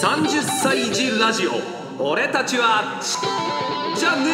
[0.00, 2.02] 30歳児ラジオ。
[2.02, 2.98] 俺たちは
[3.94, 4.32] じゃね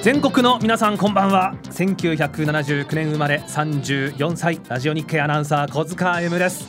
[0.00, 1.54] 全国の皆さんこんばんは。
[1.64, 6.66] 1979年生まれ34歳ラジオ日経アナウンサー小塚 M です、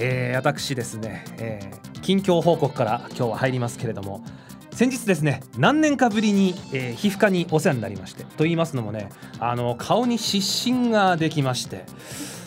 [0.00, 4.24] えー、私ですね、えー、近況報告から今日は入りますけれども
[4.72, 11.84] 先日ですね何年かぶりに、えー、皮膚科にお世話になりましてと言いますのもねあの顔に湿疹ができまして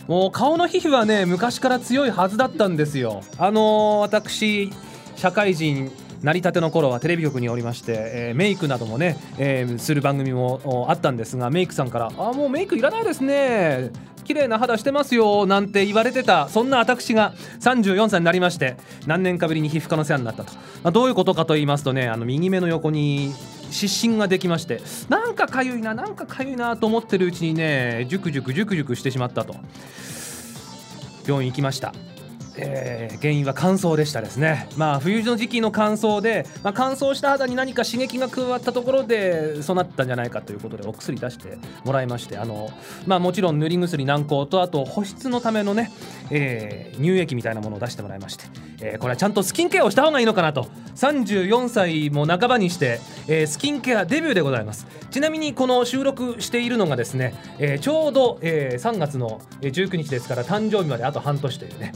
[0.08, 3.22] もう顔の皮膚はね昔から強いはずだったんですよ。
[3.38, 4.72] あの私
[5.16, 5.92] 社会人
[6.22, 13.92] なりたての頃はテレビ局におりまして、えー、メイクなどもね、えー、する番組もあったんですがメイクさんから「あもうメイクいらないですね。
[14.26, 18.76] 綺麗な肌してますよ」なんて言われてたそんな私が34歳になりまして
[19.08, 20.54] 何年かぶりに皮膚科の世話になったと、
[20.84, 23.34] まあ、どういうことかと言いますとねあの右目の横に
[23.72, 29.56] 湿疹ができましてなんかかゆいななんかかゆいなと思ってるうちにねジュクジュクジュクジュクしてしまったと。
[31.28, 31.94] 病院行きました。
[32.58, 34.68] えー、原因は乾燥でしたですね。
[34.78, 42.70] まあ冬の時期の乾燥で、まあ、乾燥した肌に何か刺激が加わったところでそうなったんじゃないかということでお薬出してもらいましてあの、
[43.06, 45.92] まあ、もちろん塗り薬軟膏とあと保湿のためのね、
[46.32, 48.46] えー、乳液みたいなものを出してもらいまして、
[48.82, 50.68] えー、これはちゃんとスキンケアをした方がいいのかなと。
[50.96, 54.88] 34歳も半ばにして、えー、スキンケアデビューでございます。
[55.12, 61.92] ちなみにこの収録しているのがですね、えー、ちょうど、えー、3月の19日ですから誕生日まであと半年というね。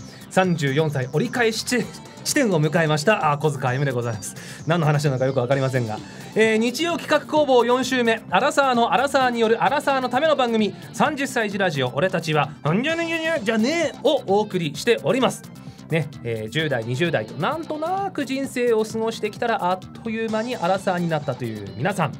[0.55, 3.31] 34歳折り返し地点を迎えました。
[3.31, 4.35] あ小塚 M でございます。
[4.67, 5.97] 何の話なのかよく分かりませんが、
[6.35, 8.21] えー、日曜企画工房4週目。
[8.29, 10.73] アラサーのアラサーによるアラサーのための番組。
[10.93, 15.43] 30歳児ラジオ俺たちはんじゃねにゃにゃじゃねえをお送りしております
[15.89, 22.13] ねえー、10代20代となんとなく人生を過ごしてきたらあっという間にアラサーになったという皆さん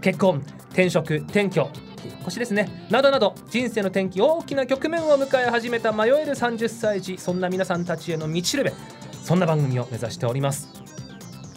[0.00, 1.68] 結婚転職転居
[2.24, 2.68] 腰ですね。
[2.90, 8.72] などなど人生の転機大きな局面を迎え始めた迷える30歳児そんな皆さんたちへの道しるべ
[9.22, 10.68] そんな番組を目指しております。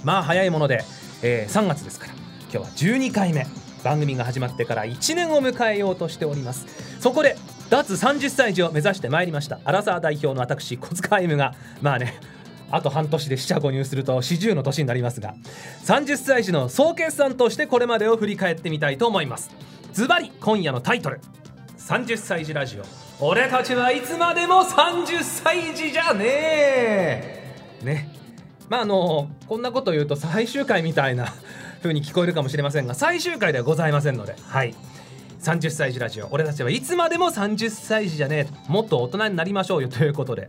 [0.03, 0.83] まあ早いもので、
[1.21, 3.45] えー、3月ですから今日は12回目
[3.83, 6.65] 番組が始まってから1年を迎えようとしております。
[6.99, 7.37] そこで
[7.69, 12.19] 脱30歳児を目指してまいりましたアラサー代表の私小塚 M がまあね
[12.73, 15.35] あと半年で四捨五入すると40の年になりますが
[15.85, 19.51] 30歳児の総決算としてこれまでを振り返ってみたいと思います。
[19.93, 21.21] ズバリ今夜のタイトル。
[21.77, 22.83] 30歳児ラジオ。
[23.23, 27.79] 俺たちはいつまでも30歳児じゃねえ。
[27.83, 28.09] ね。
[28.69, 31.31] まああのこんなこと言うと最終回みたいな
[31.83, 34.35] 風に聞こえるかもしれませんが最終回ではございませんので。
[34.41, 34.73] はい。
[35.41, 36.27] 30歳児ラジオ。
[36.31, 38.71] 俺たちはいつまでも30歳児じゃねえ。
[38.71, 40.47] もっと大人になりましょうよということで、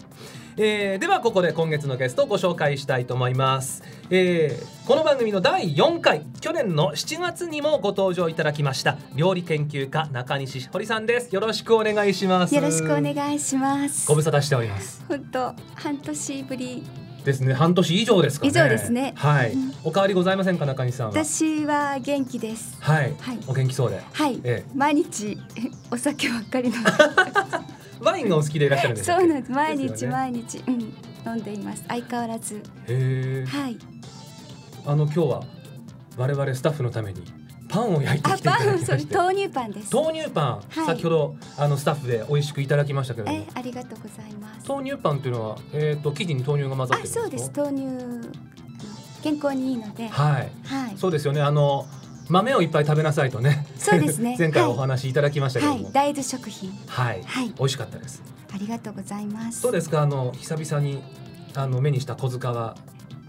[0.57, 11.35] えー、ではここで今月のゲストをご紹介したいと思います、えー、この番組の第4回去年の7月にもご登場いただきました料理研究家中西しほりさんです。
[11.35, 12.55] よろしくお願いします。
[12.55, 14.07] よろしくお願いします。
[14.07, 15.05] ご無沙汰しております。
[15.09, 16.83] 本当半年ぶり。
[17.25, 17.55] ですね。
[17.55, 18.51] 半年以上ですかね。
[18.51, 19.15] 以上ですね。
[19.17, 21.13] はい、うん、お変わりございませんか中西さんは？
[21.13, 22.77] 私は元気です。
[22.81, 24.01] はい、はい、お元気そうで。
[24.13, 25.39] はい、ええ、毎日
[25.91, 26.91] お酒ばっかり飲んで
[28.01, 29.53] ワインがお好きでいらっしゃるんですそうなんです。
[29.53, 30.73] 毎日、ね、毎日、うん、
[31.27, 31.85] 飲んでいます。
[31.89, 32.57] 相変わらず。
[32.57, 33.47] へえ。
[33.47, 33.79] はい。
[34.87, 35.43] あの今日は
[36.17, 37.23] 我々スタッフのために
[37.69, 39.95] パンを焼いてきていただき豆乳パンです。
[39.95, 43.47] 豆乳パン、はい、先ほどあのスタッフで美味しくいただきましたけれども。
[43.55, 44.69] ありがとうございます。
[44.69, 47.51] 豆乳パンっていうのはえっ、ー、と生地に豆乳が混ざってるそうです。
[47.55, 48.29] 豆乳
[49.23, 50.09] 健康にいいので。
[50.09, 51.41] はい、はい、そうですよね。
[51.41, 51.87] あの
[52.29, 53.67] 豆をいっぱい食べなさいとね。
[53.79, 54.37] そうですね。
[54.41, 56.71] 前回お話いただきましたけども、はい、大豆食品。
[56.87, 58.23] はい、はい、美味しかったです。
[58.53, 59.61] ありがとうございます。
[59.61, 61.03] そうですか、あの久々に
[61.55, 62.77] あの目にした小塚は。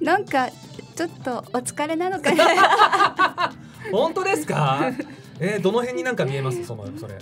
[0.02, 0.50] なんか
[0.96, 3.54] ちょっとお疲れなのかな。
[3.92, 4.92] 本当ですか？
[5.40, 7.18] えー、どの辺になんか見えます、そのそれ。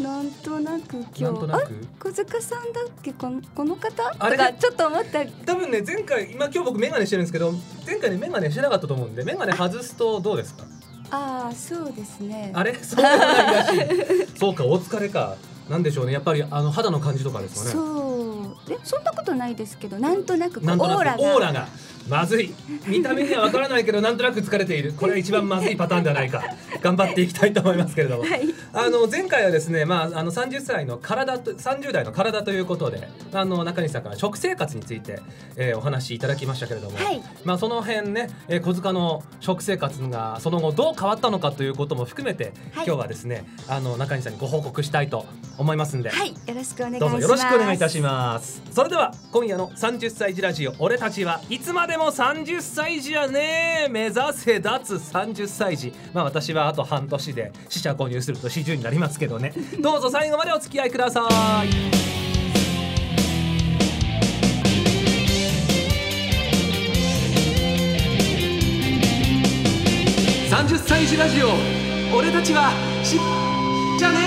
[0.00, 1.72] なんとなく今日なんとなく？
[2.00, 3.12] 小塚さんだっけ？
[3.14, 4.14] このこの方？
[4.18, 4.36] あれ？
[4.58, 7.52] ちょっと思った多分ね前回今今日僕眼鏡してるんですけど
[7.86, 10.64] 前回ね眼鏡してなかったと思うんで眼鏡外すとどうですか？
[11.10, 12.52] ああそうですね。
[12.54, 12.74] あれ？
[12.74, 14.26] そうでもないらしい。
[14.38, 15.36] そうかお疲れか。
[15.68, 16.12] なんでしょうね。
[16.12, 17.70] やっぱりあの肌の感じとかですかね。
[17.72, 18.72] そう。
[18.72, 21.22] えそんなことないですけどなんとなくオーラが。
[21.22, 21.68] オーラが
[22.08, 22.54] まずい。
[22.86, 24.92] 見た目にはわからないけどなんとなく疲れている。
[24.92, 26.42] これは一番まずいパターンではないか。
[26.86, 28.42] 頑張っていきたいと思いますけれども、はい、
[28.72, 35.20] あの前回はですね、まあ、あの30歳の体と30代の体ということであの中西さんから食生活について、
[35.56, 45.26] えー、お話しいただきましたけれども、はい、まあ、その辺ね、えー、小塚の食生活がその後どう変わったのかということも含めて、はい、今日はですねあの中西さんにご報告したいと
[45.58, 47.00] 思いますんで、はい、よろしくお願いします。
[47.00, 48.62] どうぞよろしくお願いいたします。
[48.70, 55.94] それでは今夜の30歳児ラジオ俺たちはいつまででも30歳児やね目指せ脱30歳児。
[56.12, 59.54] まあ私はあと半年で試写購入すると40になりますけどね。
[59.80, 61.26] どうぞ最後までお付き合いくださ
[61.64, 61.68] い。
[70.50, 71.48] 30歳児ラジオ。
[72.14, 72.72] 俺たちは
[73.02, 73.18] し
[73.98, 74.25] じゃね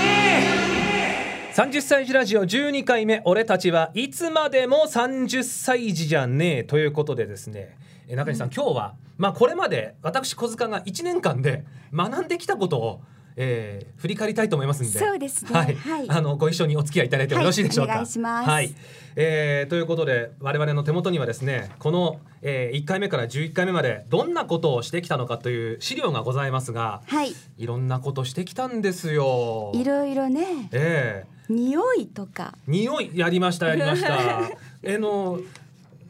[1.60, 7.76] 30歳児ラジオ12回目俺たちはいつまでも30歳児じゃねえということでですね。
[8.08, 13.02] え中西さん、今日はまあこれまで私小塚が1年間で学んできたことを
[13.36, 15.50] えー、振り返りたいと思いますんで、そうですね。
[15.52, 17.92] はい、はい、あのご一緒にお付き合いいただいてもよろしいでしょうか。
[17.94, 18.06] はい、
[18.42, 18.46] い。
[18.46, 18.74] はい、
[19.16, 29.72] えー、ということで我々の手元にはですね、この、えー、1回目から11回目までどんなことをしてきたのかという資料がございますが、はい、いろんなことしてきたんですよ。
[29.74, 30.68] いろいろね。
[30.72, 32.54] ええー、匂いとか。
[32.66, 34.42] 匂いやりましたやりました。
[34.82, 35.40] えの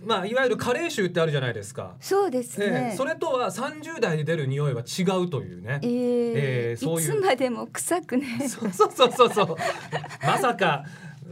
[0.04, 1.94] まあ、いわゆる加齢臭ってあるじゃないですか。
[2.00, 2.90] そうですね。
[2.90, 5.80] えー、それとは30代で出る匂いは違うというね。
[5.82, 7.16] えー、えー、そういう。
[7.16, 8.48] いつまでも臭くね。
[8.48, 9.56] そうそうそうそうそう。
[10.22, 10.84] まさか。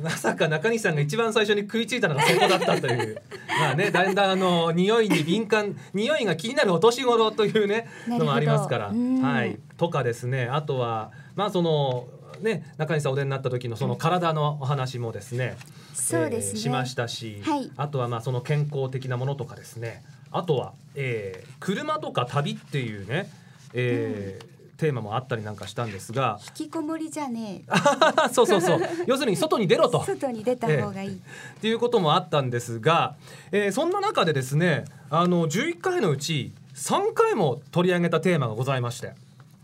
[0.02, 12.06] まさか中西さんが一番最初に食いついたのがそこだったというまあねだんだんあの匂いに敏感匂いが気になるお年頃というねのもありますからはいとかですねあとはまあその
[12.40, 15.56] ね中西さんお出になった時のその体のお話もですね、
[15.94, 23.30] そうですね、しましたし、はい、あとはまあその健康的なものとかですねあとは、えー、車とか旅っていうね、
[23.74, 24.58] えー、うん。
[24.78, 26.38] テーマもあったりなんかしたんですが。
[26.56, 27.72] 引きこもりじゃねえ。
[28.32, 28.80] そうそうそう。
[29.06, 30.04] 要するに外に出ろと。
[30.04, 33.16] 外に出た方がいい、えー、っていうこともあったんですが、
[33.50, 39.14] えー、そんな中でですねあの11回のうち3回も取り上げたテーマがございまして。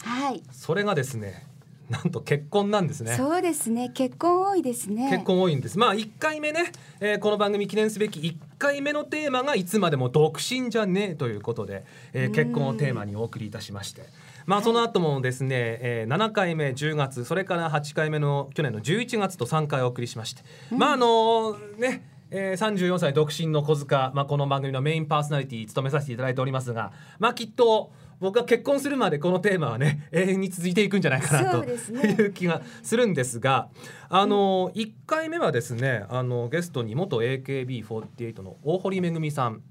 [0.02, 0.42] はい。
[0.50, 1.46] それがですね
[1.90, 3.14] なんと結婚なんですね。
[3.14, 3.90] そうですね。
[3.90, 5.10] 結婚多いですね。
[5.10, 5.78] 結婚多いんです。
[5.78, 14.02] まあ一回目ね、えー、この番組記念すべき一回目のテーマがいつまでも独身じゃねえということで、えー、結婚をテーマにお送りいたしまして。
[14.46, 27.92] まあその後もですね、えー、7回目10月それから8回目の去年の11月と3回お送りしまして、うん、まああのねえー、34歳独身の小塚、まあ、この番組のメインパーソナリティ務めさせていただいておりますが、まあ、きっと
[28.24, 33.68] 僕は結婚するまでこのテーマはね永遠に続いていくんじゃないかなという気がするんですが
[34.08, 39.62] あの1回目はですねあのゲストに元 AKB48 の大堀めぐみさん、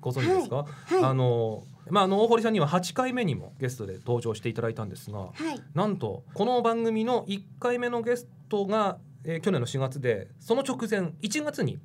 [0.00, 0.94] ご存知ですか、はい。
[0.94, 11.78] はい、あのまあ、あの大堀さんには8回目にもゲストで登場していただいたんですが、はい、なんとこの番組の1回目のゲストが、えー、去年の4月でその直前1月に、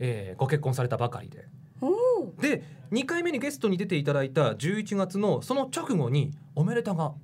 [0.00, 1.46] えー、ご結婚されたばかりで。
[2.40, 7.14] で2回目にゲストに出ていただいた11月のその直後におめでたが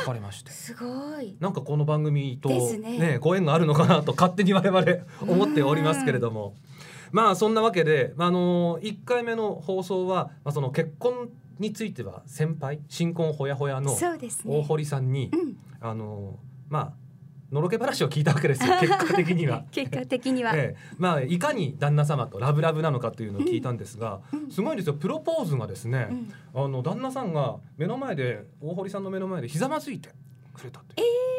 [0.00, 0.50] 書かれまして。
[0.50, 1.36] すごい。
[1.40, 4.84] なんかこの番組とね、ねご縁があるのかなと勝手に我々
[5.20, 6.54] 思っておりますけれども。
[7.10, 11.28] まあそんなわけで、あのー、1回目の放送は、まあ、その結婚
[11.58, 13.94] については先輩新婚ほやほやの
[14.46, 16.92] 大堀さんに、ねうん、あのー、まあ
[17.52, 26.08] のろけ話を聞いたわけですよ 結果的には結果的には、ええ、まあいかに旦那様とラブラブなのかというのを聞いたんですが、うん、すごいですよプロポーズがですね、
[26.54, 30.08] うん、あの旦那さんが目の前で大堀さんの目の前でひざまずいて
[30.54, 31.32] くれたってえー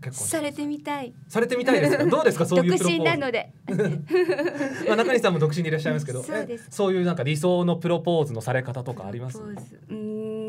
[0.00, 1.12] 結婚されてみたい。
[1.28, 2.04] されてみたいですか？
[2.06, 3.50] どうですか、 そういう独身なので。
[4.86, 6.22] まあ、中西さんも独身でいらっしゃいますけど。
[6.22, 6.68] そうです。
[6.70, 9.40] そういうなんか理想のプロポーズのされ方とかあります？
[9.40, 10.47] うん。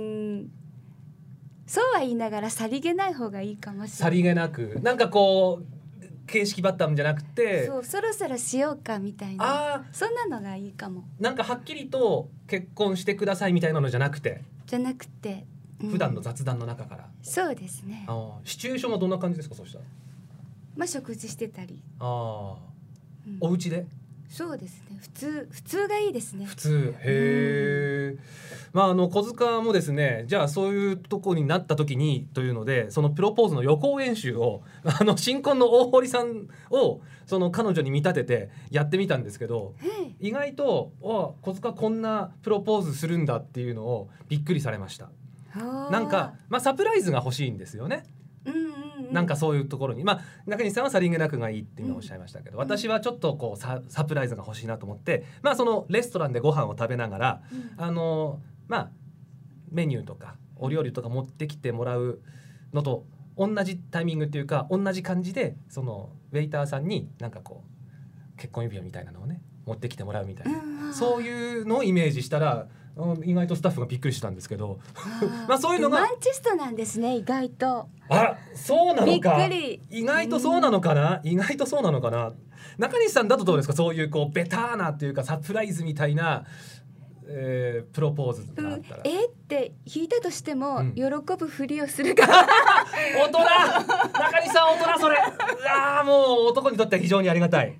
[1.70, 3.90] そうは言いながらさりげない方がいいかもしれない。
[3.90, 4.80] さりげなく。
[4.82, 9.76] なんかこう形式ばったんじゃなくてそうそろそろしようかみたいな。
[9.76, 11.04] あそんなのがいいかも。
[11.20, 14.42] なんかはっきりと結婚してくださいみたいなのじゃなくて。
[14.66, 15.46] じゃなくて、
[15.84, 17.08] うん、普段の雑談の中から。
[17.22, 18.04] そうですね。
[18.08, 19.86] あシチュエーションはどんな感じですかそしたら。
[20.76, 21.84] まあ食事してたり。
[22.00, 22.58] ああ、
[23.28, 23.86] うん、お家で？
[24.30, 24.98] そうですね。
[25.02, 26.46] 普通普通がいいですね。
[26.46, 26.96] 普通。
[27.00, 28.18] へえ、
[28.74, 39.74] まああの小塚もですねじゃあそういうとこになった時にというのでそのプロポーズの予行演習を あの新婚の大堀さんをその彼女に見立ててやってみたんですけど
[40.20, 45.10] 意外と「あ小塚こんなプロポーズするんだ」っていうのをびっくりされました。
[45.92, 48.04] なんか、まあ、サプライズが欲しいんですよね。
[49.12, 50.04] なんかそういうところに。
[50.04, 58.92] まあ中西さんはさりげなくがいいっていうのをおっしゃいましたけど、うん、私はちょっとこうササプライズが欲しいなと思ってまあそのレストランでご飯を食べながら、うん、あのまあ
[59.72, 62.22] メニューとかお料理とか持ってきてもらう
[62.74, 63.06] のと
[63.38, 72.68] 同じタイミングっていうか同じ感じでそのウェイターさんになんかこう結婚指輪みたいなのをね持ってきてもらうみたいな、うん、そういうのをイメージしたら
[73.26, 74.80] 意外とスタッフがびっくりしたんですけど。
[75.48, 76.00] まあそういうのが。
[76.00, 77.88] ロマンチストなんですね意外と。
[78.10, 79.48] あそうなのか。
[79.90, 82.34] 意外とそうなのかな、意外とそうなのかな？
[82.78, 83.74] 中西さんだとどうですか？
[83.74, 86.46] そういうこうベターなっていうかサプライズみたいな
[87.32, 91.04] えー、プロポーズがあったら、うん、えって引いたとしても、うん、喜
[91.38, 92.26] ぶふりをするか。
[92.26, 92.34] ら
[93.16, 93.38] 大人！
[93.38, 95.18] 中西さん大人それ。
[95.70, 97.78] ああもう男にとっては非常にありがたい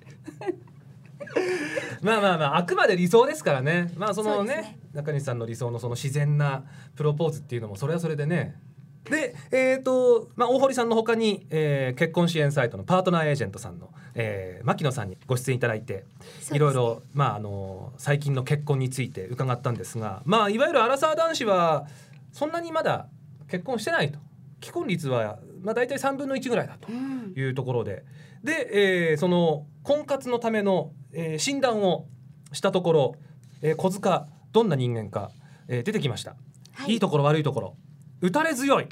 [2.02, 3.92] まあまあまああくまで理想ですからね。
[3.96, 4.78] まあそのねね。
[4.92, 6.64] 中西さんの理想のその自然な
[6.96, 8.60] プロポーズっていうのもそれはそれでね。
[9.04, 16.04] でえーとまあ、大堀さんのほかに、えー結婚支援サイトのパートナーエージェントさんの、えー牧野さんにご出演いただいて
[16.40, 16.56] すね。
[16.56, 21.86] いろいろ、まあ、あの最近の結婚について伺ったんですが、まあ、いわゆるアラサー男子は
[22.32, 23.08] そんなにまだ
[23.48, 24.18] 結婚してないと。
[24.62, 27.32] 既婚率は、まあ、大体3分の1ぐらいだとうん。
[27.36, 28.04] いうところで。
[28.42, 32.06] で、えーその婚活のための、えー診断を
[32.52, 33.14] したところ、
[33.62, 35.30] えー小塚どんな人間か、
[35.68, 36.36] えー出てきました、、
[36.72, 36.92] はい。
[36.92, 37.76] いいところ悪いところ。
[38.20, 38.88] 打たれ強い。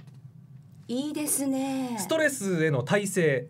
[0.88, 1.96] いいですね。
[1.98, 3.48] ストレスへの耐性。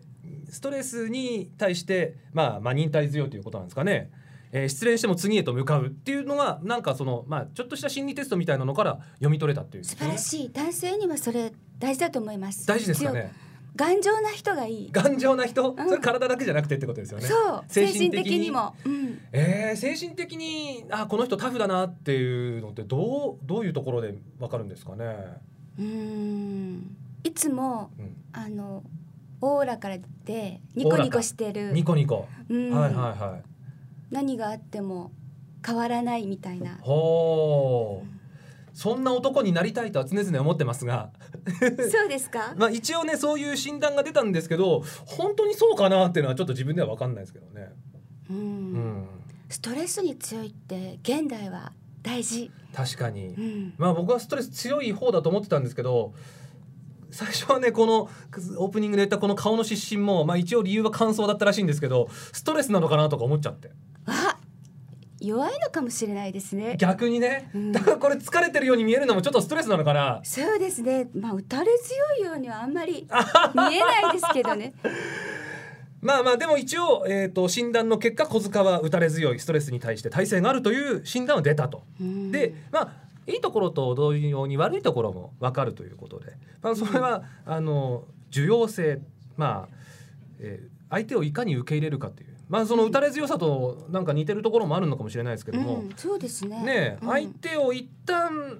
[0.49, 4.09] ストレスに対して、まあ、まあ忍耐強いということなんですかね、
[4.51, 9.83] えー失恋しても次へと向かうっていうのがなんかその、まあ、ちょっとした心理テストみたいなのから読み取れたっていう。
[9.83, 10.51] 素晴らしい。
[10.51, 12.65] 男性にはそれ大事だと思います。
[12.65, 13.31] 大事ですかね。
[13.75, 15.75] 頑丈な人がいい、頑丈な人、ん。
[15.77, 17.27] それ体だけじゃなくてってことですよね。
[17.27, 17.63] そう。
[17.67, 25.05] 精精神神的にも、うん、えー、精神的にあこの人タフだなっていうのってどうどういうところでわかるんですかね、
[25.77, 26.95] うーん。
[27.23, 28.83] いつもうん、あの
[29.41, 31.71] オーラから出てニコニコしてる。
[31.71, 32.71] ニコニコ、うん。
[32.71, 33.49] はいはいはい
[34.11, 35.11] 何があっても
[35.65, 36.77] 変わらないみたいな。
[36.81, 38.07] ほう。
[38.73, 41.11] そんな男になりたいとは常々思ってますが。
[41.91, 42.53] そうですか？
[42.57, 47.73] まあ一応ねそういう診断が出たんですけど本当にそうかなっていうのはちょっと自分では分かんないですけどね。
[48.29, 49.07] うん、うん、
[49.49, 51.73] ストレスに強いって現代は
[52.03, 53.27] 大事、確かに。
[53.29, 53.41] う。
[53.41, 56.13] ん、まあ僕はストレス強い方だと思ってたんですけど
[57.11, 58.03] 最初はねこの
[58.59, 63.71] オープニングで言ったこの顔の湿疹も、まあ、一応理由は乾燥だったらしいんですけどストレスなのかなとか思っちゃって
[64.11, 64.37] あ
[65.21, 66.75] 弱いのかもしれないですね。
[66.77, 67.49] 逆にね。
[67.53, 67.71] うん。
[67.71, 70.21] だからこれ疲れてるように見えるのもちょっとストレスなのかな。
[70.23, 71.09] そうですね。
[71.13, 73.05] まあ打たれ強いようにはあんまり
[73.53, 74.73] 見えないですけどね。
[76.01, 81.83] まあまあでも一応、えー、と診断の結果小塚は打たれ強いストレスに対して耐性があるという診断は出たと。
[81.99, 82.31] うん。
[82.31, 82.93] でまあ
[83.27, 89.01] いいところと同様に悪いところも分かるということで、まあ、それは、あの受容性
[89.37, 89.75] まあ、
[90.39, 96.63] えー相手をいかに受け入れるかというまあその打たれ強さとなんか似てるところもあるのかもしれないですけども、うん、そうですね。
[96.63, 97.09] ねえ、うん。
[97.09, 98.59] 相手を一旦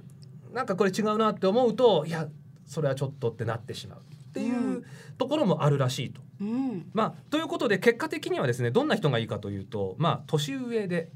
[0.54, 2.28] なんかこれ違うなって思うといや
[2.66, 4.86] それはちょっとってなってしまうっていううん。
[5.18, 6.22] ところもあるらしいと。
[6.40, 6.90] うん。
[6.94, 11.12] まあ、ということで結果的にはですねどんな人がいいかというと、まあ、年上で。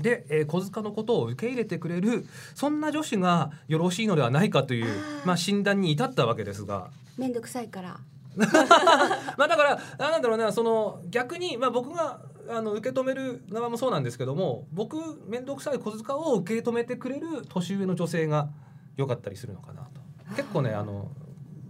[0.00, 4.86] で、えー小塚のことを受け入れてくれるそんな女子がよろしいのではないかという
[5.24, 7.98] まあ、診断に至ったわけですが、めんどくさいから
[8.36, 18.50] まあ、だからなんだろうなその逆に、まあ、僕があの受け止める側もそうなんですけども僕面倒くさい小塚を受け止めてくれる年上の女性が
[18.96, 20.00] 良かったりするのかなと。
[20.36, 21.10] 結構ねあの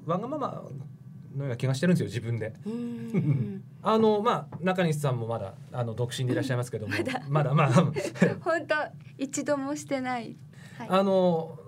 [0.07, 0.65] わがまま
[1.37, 2.55] のような気がしてるんですよ自分で。
[2.67, 3.63] うん。
[3.83, 7.23] あのまあ中西さんもまだあの独身でいらっしゃいますけども、まだ。
[7.29, 7.69] まだまあ
[8.41, 8.75] 本当
[9.19, 10.37] 一度もしてない、
[10.79, 11.59] はい、あの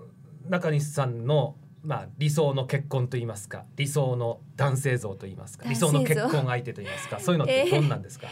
[0.47, 8.27] 中西さんのまあ理想の結婚と言いますか理想の男性像と言いますか理想の結婚相手と言いますか そういうのってどんなんですか、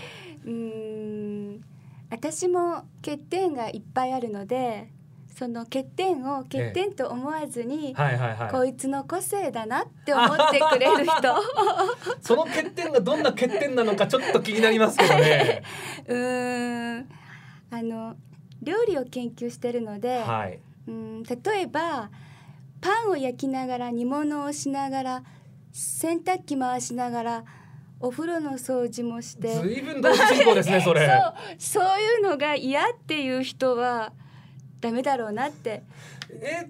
[0.46, 1.64] うーん
[2.10, 4.90] 私も欠点がいっぱいあるので
[5.38, 8.52] その欠点を欠点と思わずに、はいはいはい。
[8.52, 11.14] こいつの個性だなって思ってくれる人。
[12.22, 15.62] その欠点がどんな欠点なのかちょっと気になりますけどね。
[16.08, 17.10] うーん
[17.70, 18.16] あの
[18.64, 20.60] 料理を研究してるので、はい。
[20.88, 22.10] うん例えば
[22.82, 25.24] パンを焼きながら煮物をしながら
[25.72, 27.44] 洗濯機回しながら
[28.00, 29.60] お風呂の掃除もして。
[29.60, 31.08] 随分同時進行ですね それ。
[31.08, 34.14] そうそういうのが嫌っていう人は
[34.80, 35.84] ダメだろうなって。
[36.30, 36.68] え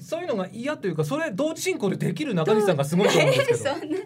[0.00, 3.58] そういうのが嫌というかそれ同時進行でできる中西さんがすごいと思うんですけど。
[3.74, 3.98] そんな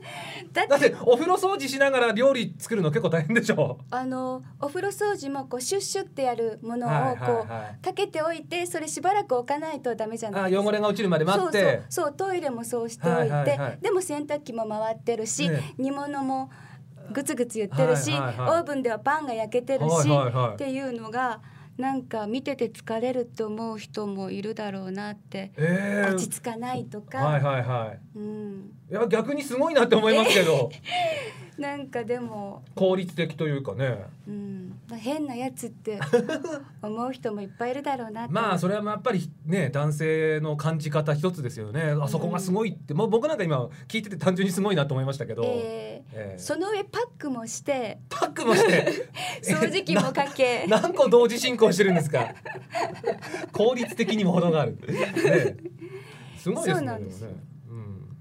[0.52, 3.78] だだっっててお風呂掃除しながら料理作るの結構大変でしょ。
[3.90, 10.68] あのお風呂掃除もこうシュッシュってやるものをこう、かけておいてそれしばらく置かないとダメじゃないあですか。
[10.68, 11.82] 汚れが落ちるまで待って。
[11.88, 15.74] そうトイレもそうしておいて、でも洗濯機も回ってるし、ね。
[15.78, 16.50] 煮物も
[17.12, 21.40] グツグツ言ってるし、オーブンではパンが焼けてるし、っていうのが
[21.80, 26.04] なんか見てて疲れるって思う人もいるだろうなって、え。
[26.08, 30.70] ー落ち着かないとか、はいはいはうん、いいや逆にすごいなって思いますけど
[31.60, 34.06] なんかでも、効率的というかね。
[34.26, 34.80] うん。
[34.88, 36.00] まあ、変なやつって
[36.82, 41.94] 思う人もいっぱいいるだろうなまあそれはやっぱりね男性の感じ方一つですよね。
[42.00, 46.38] あそこがすごいって、もう僕なんか今聞いてて単純にすごいなと思いましたけど、えーええ。
[46.38, 47.98] その上パックもして。
[48.08, 48.86] パックもして。
[49.44, 50.64] 掃除機もかけ。
[50.68, 52.34] な何個同時進行してるんですか。
[53.52, 55.56] 効率的にも程がある、ね、
[56.38, 57.49] すごいですね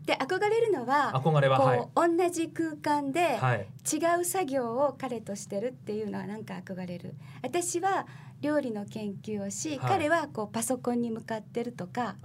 [0.10, 1.78] で憧れるのは憧れははい。
[1.80, 3.68] こう同じ空間ではい。
[3.92, 7.14] 違う作業を彼としてるっていうのはなんか憧れる。
[7.44, 8.08] 私は
[8.42, 9.80] 料理の研究をし、はい。
[9.80, 12.16] 彼はこうパソコンに向かってるとか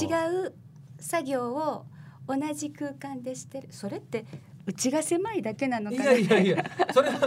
[0.00, 0.06] 違
[0.46, 0.54] う
[1.00, 1.84] 作業を
[2.28, 3.68] 同じ空間でしてる。
[3.72, 4.24] それって
[4.66, 6.12] うちが狭いだけなのいかな。
[6.12, 6.64] やいやいや
[6.94, 7.18] それは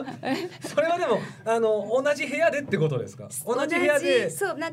[0.62, 3.28] それはでもあの同じ部屋でってことですか？
[3.46, 4.70] 同じ部屋でそうな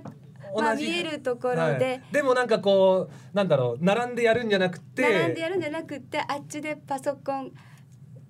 [0.55, 2.03] まあ、見えるところで、はい。
[2.13, 5.03] でもなんかこうなんだろう並んでやるんじゃなくて。
[5.03, 7.53] 並んでやるんじゃなくてあっちでパソコン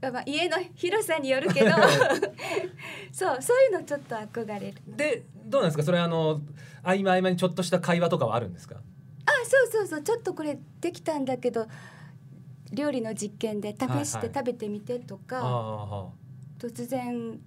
[0.03, 1.71] まあ、家の広さによるけど。
[3.13, 4.75] そうそういうのちょっと憧れる。
[4.87, 5.83] でどうなんですか？
[5.83, 6.41] それあの
[6.83, 8.77] 合間合間にちょっとした会話とかはあるんですか？
[8.77, 10.03] あそうそうそう。
[10.03, 11.67] ちょっとこれできたんだけど
[12.73, 14.07] 料理の実験で試はいはい。
[14.07, 16.07] して食べてみてとか、ああ
[16.59, 17.39] 突然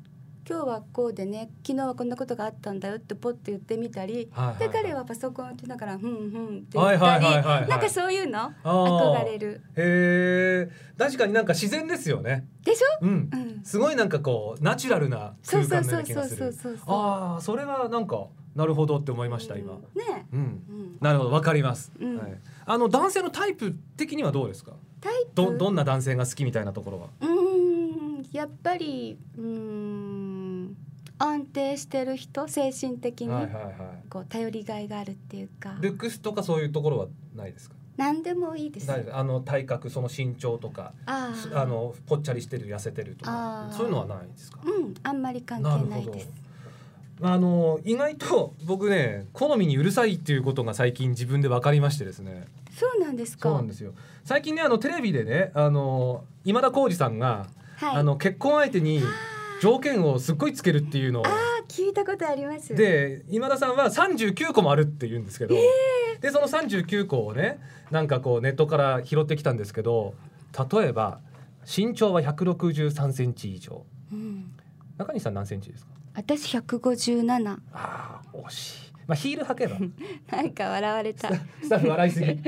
[0.47, 9.61] 今日はこうでね昨日はこんなことがあったんだよってポッて言ってみたり、はいはいで彼はパソコンを打ちながら「ふんふん」って言はいったりはいはいはいはいなんかそういうの憧れる。
[9.77, 12.45] へえ確かになんか自然ですよね。
[12.63, 13.09] でしょ、うん。
[13.09, 16.53] うん、すごいなんかこうナチュラルな空間のような気がする。
[16.87, 19.73] ああそれはなんかなるほどって思いました今。
[19.73, 20.25] うんね。
[20.33, 20.39] うん。
[20.39, 20.97] うん。
[20.99, 22.17] なるほどわかります、うん。
[22.17, 22.33] はい、
[22.65, 24.73] あの男性のタイプ的にはどうですか？
[24.99, 25.31] タイプ？
[25.35, 27.07] どどんな男性が好きみたいなところは？
[27.21, 27.43] うーん
[28.31, 30.02] やっぱりうーん
[31.23, 33.71] 安定してる人精神的にはいはいは
[34.09, 35.75] こう頼りがいがあるっていうか。
[35.79, 37.75] いルックスとかそういうところはないですか？
[37.95, 38.91] 何でもいいです。
[38.91, 41.31] あの体格その身長とかあ
[41.65, 43.69] のぽっちゃりしてる痩せてるとか。
[43.71, 44.59] そういうのはないですか？
[44.65, 46.27] うんあんまり関係ないです。
[47.21, 52.47] あの意外と僕ね好みにうるさいっていうことが最近自分で分かりましてですね。
[52.71, 53.49] そうなんですか？
[53.49, 53.93] そうなんですよ。
[54.25, 57.45] 最近ねあのテレビでねあの今田耕司さんが、
[57.77, 57.95] はい。
[57.97, 59.01] あの結婚相手に
[59.63, 61.29] 条件をすっごいつけるっていうのをあ
[61.69, 62.75] 聞いたことあります。
[62.75, 65.55] で今田さんは39個もあるって言うんですけど、
[66.19, 70.15] でその39個をねなんかこうネットから拾ってきたんですけど
[70.73, 71.21] 例えば
[71.65, 73.85] 身長は163センチ以上。
[74.11, 74.51] うん、
[74.97, 75.91] 中西さん何センチですか？
[76.13, 79.77] 私157ああ惜しいまあヒール履けば。
[80.31, 81.29] なんか笑われた。
[81.61, 82.39] スタッフ笑いすぎ。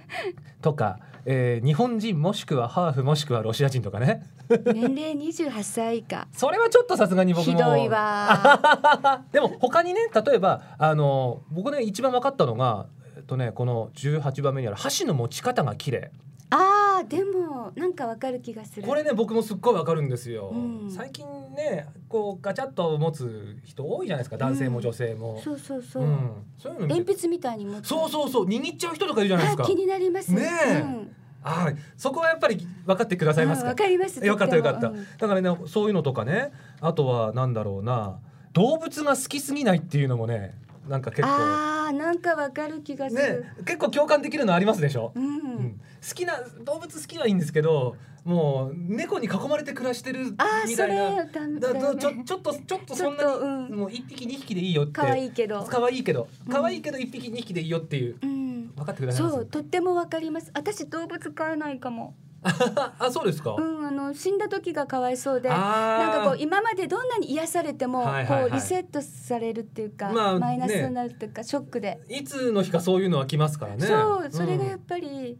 [0.62, 4.26] とか、えー日本人もしくはハーフもしくはロシア人とかね。
[4.48, 6.26] 年齢28歳以下。
[6.32, 7.52] それはちょっとさすがに僕も。
[7.52, 16.10] ひどいわ でも他にね例えばあの僕ね一番分かったのがえっとねこの18番目にある箸の持ち方が綺麗。
[16.50, 18.86] あーでもなんかわかる気がする。
[18.86, 20.90] これね僕もすっごい分かるんですよ、うん。
[20.90, 26.30] 最近ねこうガチャッと持つ人多いじゃないですか男性も女性も、そうそうそう、うん。
[26.56, 29.64] そういうの鉛筆みたいに持そうそうそう握っちゃう人とかいるじゃないですか。
[29.64, 30.32] あ気になります。
[30.32, 30.80] ねえ。
[30.80, 31.16] うん。
[31.42, 31.76] はい。
[31.96, 33.68] そこはやっぱり分かってくださいますか？
[33.68, 36.52] あわかりますよかったよかった、だからねそういうのとかね。
[36.80, 38.18] あとはなんだろうな。
[38.54, 40.54] 動物が好きすぎないっていうのもね
[40.88, 41.28] なんか結構。
[41.28, 45.80] あーなんかわかる気がすねる、結構共感できるのありますでしょ、うん、うん。
[46.06, 51.24] 好きな動物好きはいいんですけどもう猫に囲まれて暮らしてるみたいな。
[51.24, 53.74] だだよちょねちょっとちょっとそんなにうん。
[53.74, 54.92] もう一匹二匹でいいよって。
[54.92, 55.64] 可愛いけど。
[55.64, 56.28] 可愛いけど。
[56.46, 56.52] うん。
[56.52, 58.16] 可愛いけど一匹二匹でいいよっていう。
[58.22, 58.72] うん。
[58.76, 59.30] 分かってください。
[59.30, 60.50] そうとってもわかります。
[60.54, 62.14] 私動物飼えないかも
[62.98, 68.50] あそうですか、うんあの死んだ時がかわいそうでなんかこう今までどんなに癒されても、はいはいはい。
[68.50, 73.86] こうリセットされるっていうか、まあマイナスねになるっていうか、ショックで、いつの日かそういうのは来ますからね。
[73.86, 75.38] そうそれがやっうんぱり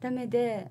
[0.00, 0.70] ダメで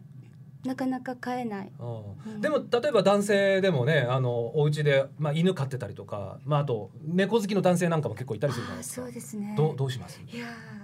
[0.65, 1.71] なかなか飼えない。
[1.79, 2.41] うんうん。
[2.41, 9.01] でも例えば男性でもねあのお家でまあ犬飼ってたりとかまああと猫好きの男性なんかも結構いたりするじゃないですか。
[9.03, 9.53] そうですね。
[9.57, 10.19] どうどうします？
[10.21, 10.78] いやー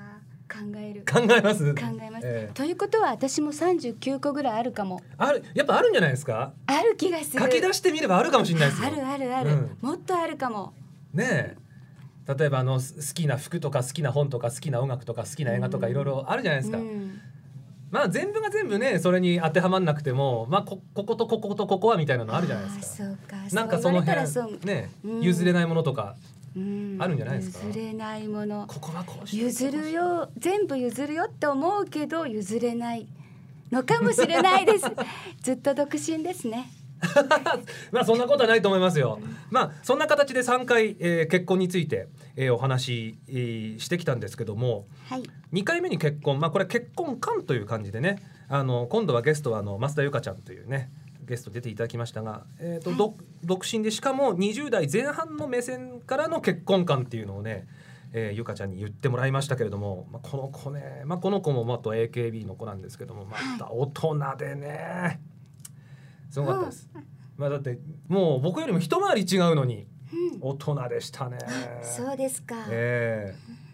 [0.47, 1.03] 考える。
[1.11, 1.73] 考えます？
[1.73, 2.23] 考えます。
[2.25, 2.51] ええ。
[2.53, 5.01] ということは私も39個ぐらいあるかも。
[5.17, 5.43] ある？
[5.53, 6.53] やっぱあるんじゃないですか？
[6.67, 7.41] ある気がする。
[7.41, 8.87] 書き出してみればあるかもしれないですよ。
[8.87, 9.77] あるあるある、うん。
[9.81, 10.73] もっとあるかも。
[11.13, 11.55] ね
[12.27, 12.33] え。
[12.37, 15.91] 例えばあのす好きな服とか好きな本とか好きな音楽とか好きな映画とかうん。
[15.91, 17.19] いろいろあるじゃないですか、うん。
[17.91, 23.03] まあ全部が全部ねそれに当てはまんなくてもまあここことこことここはみたいなのあるじゃないですか。
[23.05, 23.35] そうか。
[23.53, 24.21] なんかその辺
[24.65, 25.21] ねうん。
[25.21, 26.34] 譲れないものとかうん
[26.99, 27.65] あるんじゃないですか？
[27.67, 28.65] 譲れないもの。
[28.67, 30.29] ここはこう譲るよ。
[30.37, 33.07] 全部譲るよって思うけど譲れない
[33.71, 34.85] のかもしれないです。
[35.41, 36.69] ずっと独身ですね。
[37.91, 39.19] まあそんなことはないと思いますよ。
[39.51, 45.23] まあそんな形で3回、えー結婚について、えーお話し、えーしてきたんですけどもはい。
[45.53, 50.89] 2回目に結婚まあこれ結婚観という感じでねあの今度はゲストはあの増田由香ちゃんというね
[51.25, 52.99] ゲスト出ていただきましたが、えーとはい。
[52.99, 57.67] 独独身でしかも20代前半の目線からの結婚観っていうのをね
[58.17, 65.19] えー、ゆかちゃんに言ってもらいましたけれども、まあ、この子ね、まあ、この子も元 AKB の子なんですけどもまた大人でね
[66.29, 66.89] すごかったです。
[67.37, 70.39] まあ、だってもう僕よりも一回り違うのにうん。
[70.39, 71.37] 大人でしたね。
[71.81, 73.65] そうですか、ええ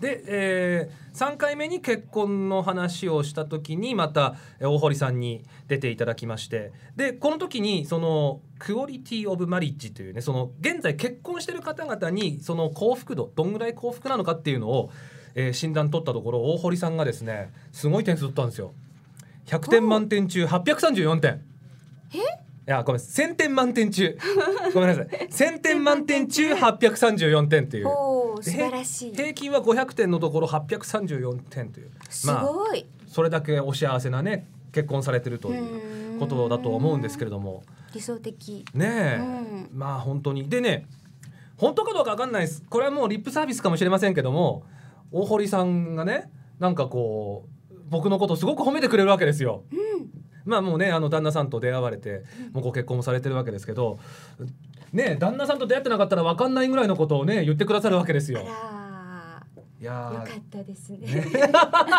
[0.00, 6.72] で、えー、3回目に結婚の話をした時にまたえー大堀さんに出ていただきまして。
[6.96, 14.90] でこの時にそのクオリティオブマリッジというねその現在結婚してる方々にその幸福度どんぐらい幸福なのかっていうのを、
[15.34, 18.72] えー診断取ったところ大堀さんがですねすごい点数取ったんですよ。
[19.46, 21.42] 100点満点中834点。
[22.66, 24.16] いやごめん1000点満点中。
[24.72, 25.06] ごめんなさい。
[25.06, 27.86] 1000点満点中834点という。
[28.40, 29.14] 素晴らしい。
[29.14, 31.90] 平均は500点のところ834点という。
[32.08, 37.62] すごい、それだけお幸せなね結婚されてるということだと思うんですけれども。
[37.94, 38.64] 理想的。
[38.74, 39.70] ねえ、うん。
[39.72, 40.48] まあ本当に。
[40.48, 40.86] でね
[41.56, 42.62] 本当かどうかわかんないです。
[42.68, 44.64] これはもうリップサービスかもしれませんけども
[45.12, 49.62] 大堀さんがねなんかこう僕のことをすごく褒めてくれるわけですよ。
[50.44, 53.98] まあもうねあの旦那さんと出会われてもうご結婚もされてるわけですけど
[54.92, 58.44] ね旦那さんと出会ってなかったら分かんないぐらいのことをね言ってくださるわけですよ。
[58.46, 59.40] あ
[59.80, 61.06] いやよかったですね。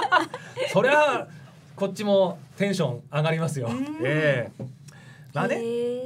[0.71, 1.27] そりゃ
[1.75, 3.67] こっちもテンション上がりますよ。
[3.67, 3.83] うん。
[4.03, 4.63] ええ。
[5.33, 5.59] まあね、へ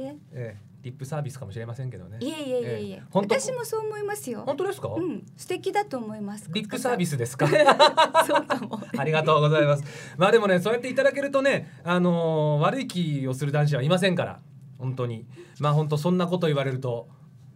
[0.06, 0.16] え。
[0.32, 2.18] えリップサービスかもしれませんけどね。
[2.22, 2.94] えいえいえいえいえ。
[2.96, 3.38] え本当。
[3.38, 4.42] 私もそう思いますよ。
[4.46, 4.88] 本当ですか？
[4.88, 5.26] うん。
[5.36, 6.48] 素敵だと思います。
[6.52, 7.46] リップサービススですか？
[8.26, 8.80] そうかも。
[8.96, 9.84] ありがとうございます。
[10.16, 14.40] まあでもね、そうやっていただけるとね、あのー悪い気をする男子はいませんから、
[14.78, 15.26] 本当に。
[15.60, 17.08] まあ本当そんなこと言われると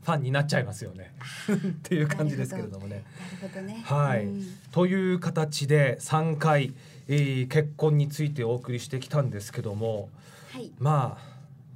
[0.03, 1.15] ファンになっちゃいますよね。
[1.51, 3.05] っていう感じですけれどもね。
[3.41, 3.63] なるほど。
[3.67, 3.81] ね。
[3.85, 4.43] はい、うん。
[4.71, 6.75] という形で3回、
[7.09, 10.11] えー結婚についてお送りしてきたんですけども
[10.53, 10.73] はい。
[10.79, 11.23] まあ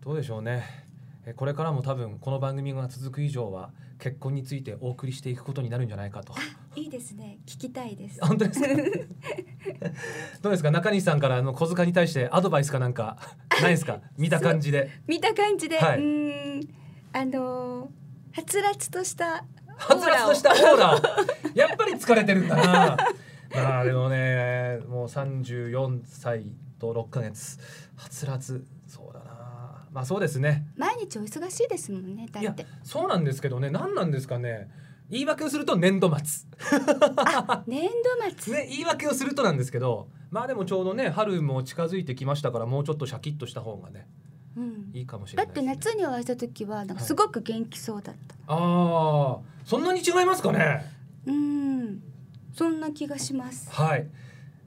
[0.04, 0.64] どうでしょうね。
[1.26, 6.32] えーこれからも多分この番組が続く以上は結婚についてお送りしていくことになるんじゃないかと。
[6.76, 7.38] いいですね。
[7.46, 8.18] 聞きたいです。
[8.24, 8.68] 本当ですか？
[10.40, 10.70] どうですか？
[10.70, 13.18] 中西さんからあの小塚に対してアドバイスかなんか
[13.60, 14.00] ないですか？
[14.16, 14.90] 見た感じで。
[15.06, 15.98] 見た感じで、はい。
[15.98, 16.68] うーん。
[17.12, 19.44] あのーはつらつとした
[19.76, 20.94] はつらつとしたオーラ。
[20.94, 21.00] を
[21.54, 22.96] やっぱり疲れてるんだな
[23.54, 27.58] まあでもねもう34歳と6ヶ月。
[27.96, 28.64] はつらつ。
[28.86, 29.86] そうだな。
[29.92, 30.66] まあそうですね。
[30.76, 33.70] 毎日お忙しいですもんねだいやってそうなんですけどね。
[33.70, 34.70] 何なんですかね。
[35.10, 36.48] 言い訳をすると年度末。
[37.66, 40.08] 年度末、ね言い訳をするとなんですけど。
[40.30, 44.06] まあでもちょうどね春も近づいてきましたからもうちょっとシャキッとした方がね
[44.56, 50.84] うん、いいかもしれだっないですね、て夏にお会いした時はなんかすごく元気そうだった、ああそんなに違いますかね。
[51.26, 52.02] うん
[52.58, 53.70] そんな気がします。
[53.70, 54.08] はい、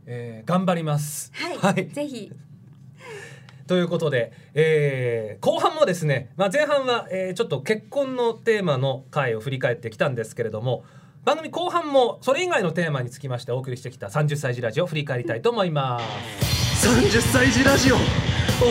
[0.06, 1.30] えー頑張ります。
[1.62, 2.32] はい、ぜひ。
[3.68, 10.86] ということで、えー後半もですね、まあ、前半は、えーちょっと結婚のテーマの回を振り返ってきたんですけれども
[11.26, 16.00] 番組後半もそれ以外のテーマにつきましてお送りしてきた30歳児ラジオを振り返りたいと思いま
[16.40, 16.88] す。
[16.88, 17.98] 30歳児ラジオ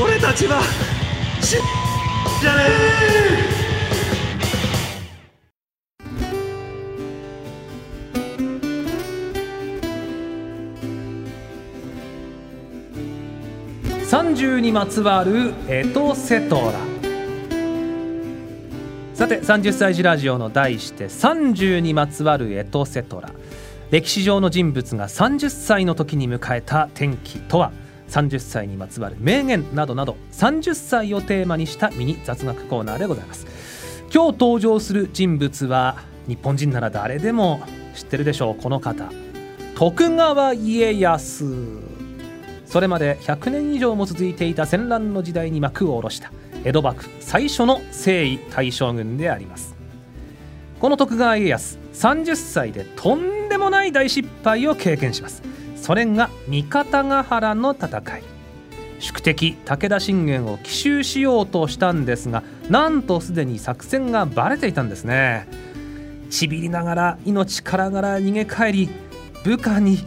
[0.02, 0.62] 俺たちは
[1.42, 1.58] し
[2.40, 3.49] じゃね
[14.40, 16.72] 30にまつわるエトセトラ。
[19.12, 23.32] さて30歳児ラジオの題して30にまつわるエトセトラ。
[23.90, 27.70] 歴史上の人物が30歳の時に迎えた転機とは
[28.08, 33.46] ？30歳にまつわる名言などなど30歳をテーマにしたミニ雑学コーナーでございます。
[34.10, 37.60] 今日登場する人物は日本人なら誰でも
[37.94, 39.12] 知ってるでしょうこの方。
[39.74, 41.89] 徳川家康。
[42.70, 46.30] それまで100年以上も続いていた戦乱の時代に幕を下ろした。
[46.64, 49.74] 江戸幕府最初の征夷大将軍であります。
[50.78, 55.42] この徳川家康30歳でとんでもない大失敗を経験します。
[55.74, 58.22] それが三方ヶ原の戦い。
[59.00, 65.48] 宿敵武田信玄を奇襲しようとしたんですがなんとすでに作戦がバレていたんですね。
[66.30, 68.90] ちびりながら命からがら逃げ帰り
[69.42, 69.98] 部下に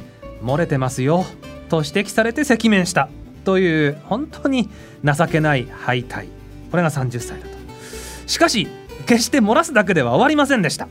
[0.41, 1.25] 漏れてますよ。
[1.73, 3.09] と指摘されて赤面した
[3.45, 4.69] という本当に
[5.03, 6.27] 情けない敗退。
[6.69, 7.57] これが30歳だと。
[8.27, 8.67] しかし
[9.07, 10.87] 決して漏らすだけでは終わりませんでした。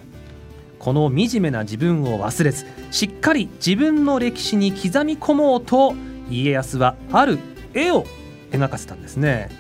[0.81, 5.95] この惨めな自分を忘れずしっかり自分の歴史に刻み込もうと
[6.29, 7.39] 家康はある
[7.73, 8.05] 絵を
[8.51, 9.51] 描かせたんですね。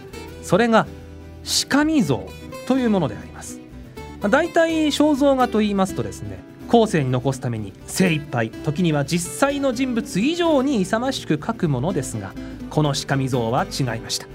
[0.42, 0.88] それが
[1.70, 2.26] 鹿見像
[2.66, 3.60] というものであります。
[4.20, 12.32] まあ大体肖像画と言いますとですね後世に残すために精一杯時には実際の人物以上に勇ましく描くものですが
[12.70, 14.26] この鹿見像は違いました。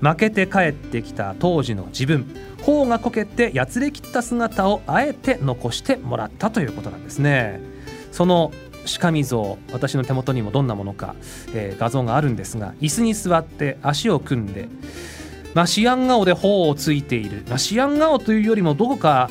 [0.00, 7.60] 負けて帰ってきた当時の自分頬がこけてやつれきった姿をあえて残してもらったということなんですね。
[8.12, 8.52] その
[9.00, 11.16] 鹿見像私の手元にもどんなものか、
[11.54, 14.68] えー画像があるんですが椅子に座って足を組んで
[15.52, 19.30] まあ、シアン顔で頬をついている、まあ、シアン顔というよりもどこか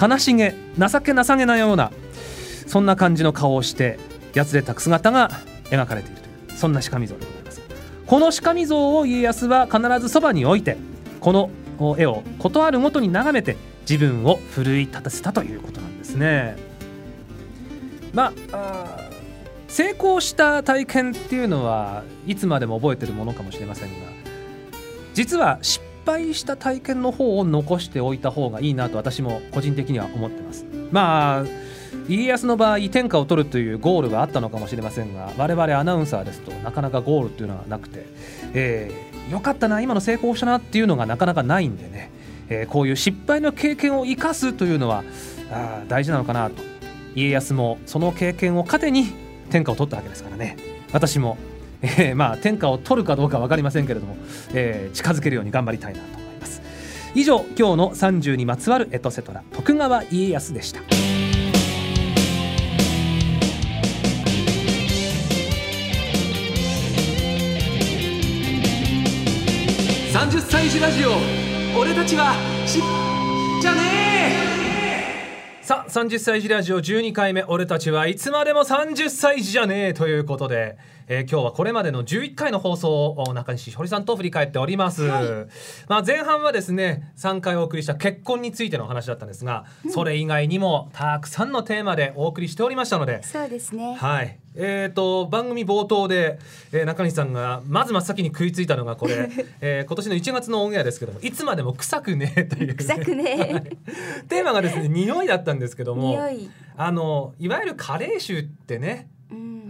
[0.00, 1.92] 悲しげ情けなさげなような
[2.66, 3.98] そんな感じの顔をして
[4.34, 5.30] やつれた姿が
[5.64, 7.60] 描かれているというそんな鹿見像でございます。
[8.06, 10.76] この鹿見像を家康は必ずそばに置いて
[11.20, 11.50] この
[11.98, 13.56] 絵を事あるごとに眺めて
[13.88, 16.56] 自分を奮い立たせたということなんですね。
[18.12, 18.98] まあ
[19.68, 24.06] 成功した体験っていうのはいつまでも覚えてるものかもしれませんが
[25.14, 30.64] 実は失敗した体験の方を残しておいた方がいいなと私も個人的には思ってます。
[30.90, 31.44] まあ
[32.08, 38.04] 家康の場合天下を取るというゴールがあったのかもしれませんが我々アナウンサーですとなかなかゴールっていうのはなくて、
[38.52, 42.10] えー、よかったな今の成功したなっていうのがなかなかないんでね、
[42.48, 45.04] えー、こういう失敗の経験を生かすというのは
[45.50, 46.74] あ大事なのかなと。
[47.14, 49.06] 家康もその経験を糧に
[49.50, 50.56] 天下を取ったわけですからね。
[50.92, 51.36] 私も、
[51.84, 54.16] えー、まあ天下を取るかどうか分かりませんけれども、
[54.54, 56.62] えー、近づけるように頑張りたいなと思います。
[57.14, 60.80] 以上今日の30にまつわるエトセトラ徳川家康でした。
[70.12, 71.10] 30歳児ラジオ
[71.78, 72.34] 俺たちは
[72.66, 72.80] し
[73.60, 73.80] じゃね
[74.50, 74.54] え。
[75.60, 80.76] さあ30歳児ラジオ12回目俺たちはいつまでも30歳児じゃねえということで、
[81.08, 85.24] えー、今日はこれまでの11回の放送を中西堀さんと振り返っております、はい、
[85.88, 93.94] まあ前半はですね3回お送りした結婚についての話だったんですが、うん、それ以外にもたくさんのテーマでお送りしておりましたのでそうですね。
[93.94, 94.38] はい。
[94.56, 96.38] えーと、番組冒頭で、
[96.72, 99.28] えー、中西さんがまず真っ先に食いついたのがこれ、
[99.60, 103.64] えー、今年の1月のオンエアですけどもいつまでも臭くねえという、ね、臭くね
[104.28, 106.20] テーマがですね匂いだったんですけども
[106.76, 109.13] あのいわゆる加齢臭ってね、うん、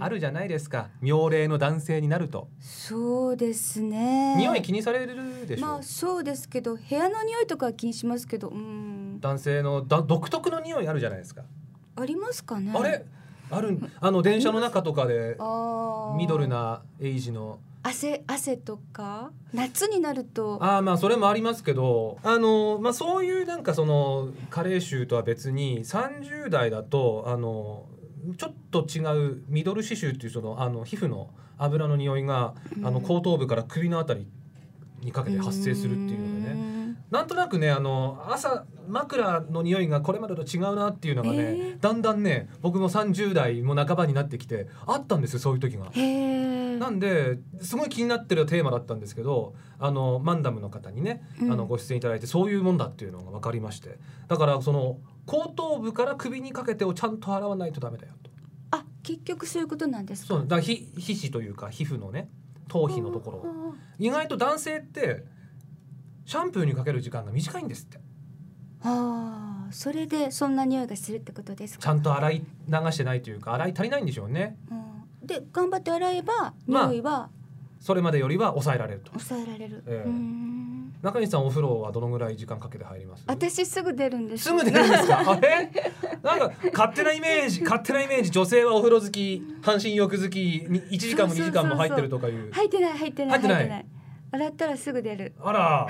[0.01, 0.89] あるじゃないですか。
[1.01, 2.49] 妙齢の男性になると。
[2.61, 4.37] そうですね。
[4.37, 11.43] 匂い気にされるでしょまあそうですけど部屋の匂いとかは気にしますけど、うん、男性のだ独特の匂いあるじゃないですか。
[11.97, 12.73] ありますかね。
[12.75, 13.05] あれ？
[13.51, 13.79] ある？
[14.01, 15.37] あの電車の中とかで
[16.17, 17.59] ミドルなエイジの。
[17.87, 19.31] 汗汗とか？
[19.53, 20.59] 夏になると。
[20.63, 27.85] ああまあそれもありますけどあの、まあ、そういうなんかその加齢臭とは別に30代だとあの
[28.37, 34.27] ちょっと違うミドル刺繍っていうそのあの皮膚の油の匂いが、あの後頭部から首のあたり
[35.01, 36.75] にかけて発生するっていうのでね。
[37.11, 45.85] なんとなくねあの朝枕の匂いがこれまでと違うなっていうのがね、えー、だんだんね僕も30代も半ばになってきてあったんですよそういう時が。
[46.79, 49.55] なんですごい気になってるテーマだったんですけど
[49.87, 53.99] あのマンダムの方にね、うん、あのご出演いただいてそういうもんだっていうのが分かりまして。
[54.29, 58.31] だからその後頭部から首にかけてをちゃんと洗わないとダメだよと。
[58.71, 60.29] あ結局そういうことなんですか？
[60.29, 62.31] そうだ皮皮脂というか皮膚のね
[62.69, 65.25] 頭皮のところ意外と男性って
[66.25, 67.99] シャンプーにかける時間が短いんですって。
[68.87, 77.31] ああそれでそんな匂いがするってことですちゃんと洗い流してないというか洗い足りないんでしょうね、うん、で頑張って洗えば匂いは、まあ、
[77.85, 79.11] それまでよりは抑えられると。
[79.19, 83.25] 抑えられる、えー、中西さんお風呂はどのぐらい時間かけて入ります？
[83.27, 84.45] 私すぐ出るんです。
[84.45, 85.19] すぐ出るんですか？
[85.33, 85.71] あれ？
[86.23, 92.51] なんか勝手なイメージ勝手なイメージ女性はお風呂好き半身浴好き1時間も2時間も入ってるとかいう。
[92.53, 93.87] 入ってない入ってない入ってない？
[94.33, 95.35] 洗ったらすぐ出る。
[95.43, 95.87] あら。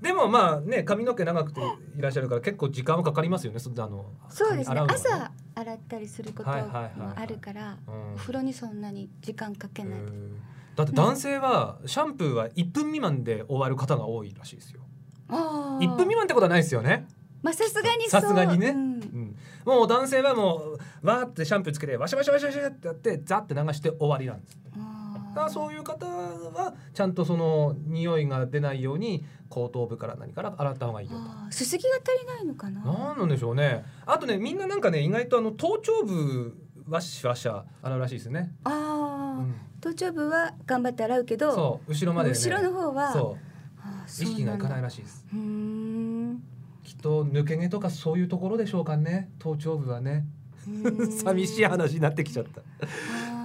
[0.00, 1.60] でもまあね髪の毛長くて
[1.98, 3.58] いらっしゃるから結構時間はかかりますよね。
[3.58, 4.80] そあのそうですね。
[4.86, 6.56] 朝洗ったりすることも
[7.16, 7.78] あるから、
[8.14, 9.98] お風呂にそんなに時間かけない
[10.76, 14.80] だって男性はシャンプーは1分未満で終わる方が多いらしいですよ。
[15.28, 17.06] 1分未満ってことはないですよね。
[17.42, 24.58] まあさすがにさすがにね、うん、うん、もう男性はもうわーってシャンプーつけてワシャワシャワシャワシャってやってザって流して終わりなんです、
[25.34, 31.52] だそういう方はちゃんとその匂いが出ないように後頭部から何から洗った方がいいよと。
[31.52, 32.80] すすぎが足りないのかな。
[32.80, 33.84] なんなんでしょうね。
[34.06, 36.56] あとねみんななんかね意外とあの頭頂部
[36.88, 38.52] ワシワシャ洗うらしいですね。
[38.64, 43.54] ああ、うん、頭頂部は頑張って洗うけど、そう後ろまで、ね、後ろの方はそう。
[44.06, 45.24] 意識がいかないらしいです。
[46.84, 49.30] きっと抜け毛とかそういうところでしょうかね。
[49.38, 50.26] 頭頂部はね。
[51.10, 52.62] 寂しい話になってきちゃった。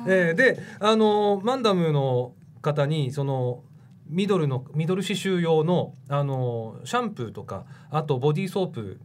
[0.08, 3.64] えー、であのマンダムの方にその
[4.08, 9.00] ミドルのミドル刺繍用のあのシャンプーとかあとボディーソープ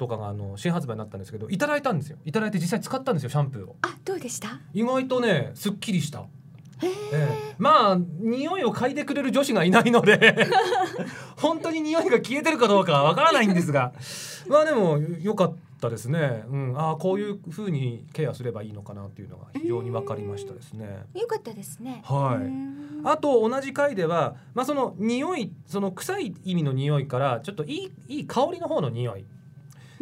[0.00, 2.16] とかがあの新発売になったんですけどいただいたんですよ。
[2.24, 3.76] いただいて実際使ったんですよシャンプーを。
[3.82, 4.58] あどうでした？
[4.72, 6.24] 意外とねすっきりした。
[6.82, 7.54] ええ。
[7.58, 10.48] まあ匂いを嗅いでくれる女子がいないので
[11.36, 13.92] 本当に匂いが消えてるかどうかはわからないんですが。
[14.48, 21.04] まあでもよかったですね、うん、ああこういうふうにケアすればいいのかなっていうのが非常に分かりましたですね。
[21.14, 22.00] よかったですね。
[22.06, 23.06] はい。
[23.06, 29.26] あと同じ回では、まあ、その匂いその臭い意味の匂いからちょっといいいい香りの方の匂い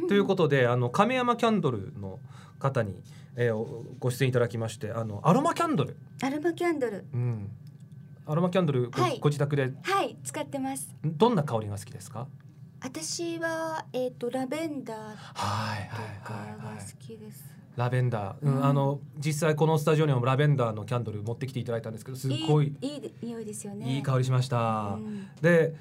[0.07, 2.21] ということであの亀山キャンドルの
[2.59, 3.03] 方に、
[3.37, 7.05] えーおご出演いただきましてあのアロマキャンドル、アロマキャンドル。
[7.13, 7.51] うん、
[8.27, 9.19] アロマキャンドルご,、はい。
[9.21, 9.73] ご自宅で。
[9.83, 10.95] はい使ってます。
[11.05, 12.27] どんな香りが好きですか？
[12.81, 17.45] 私はえっ、とラベンダーはいとはいかはいがはい好きです、
[17.77, 18.65] ラベンダー、うんうん。
[18.65, 23.97] あの実際このスタジオにもラベンダーのキャンドル持ってきていただいたんですけどすごいいいい匂いですよね。
[23.97, 25.29] いい香りしました、うん。
[25.43, 25.75] で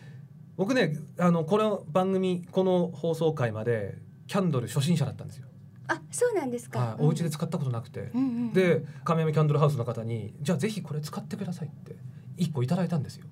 [0.56, 5.48] 僕ねあのこの番組この放送回までキャンドル初心者だったんですよ、
[5.88, 8.54] あそうなんですか、はい、お家で使ったことなくて、うんうんうん。
[8.54, 11.96] で亀山キャンドルハウスの方にじゃあぜひこれ使ってくださいって
[12.38, 13.26] 一個いただいたんですよ。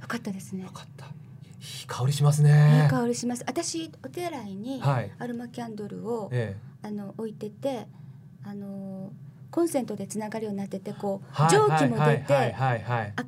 [0.00, 0.62] よかったですね。
[0.62, 1.06] よかった。
[1.06, 1.08] い
[1.84, 2.82] い香りしますね。
[2.84, 3.44] いい香りします。
[3.46, 5.10] 私お手洗いにはい。
[5.18, 7.88] アロマキャンドルを、えあの置いてて
[8.44, 9.12] あの
[9.50, 12.54] コンセントでつながるようになっててこう、はい蒸気も出て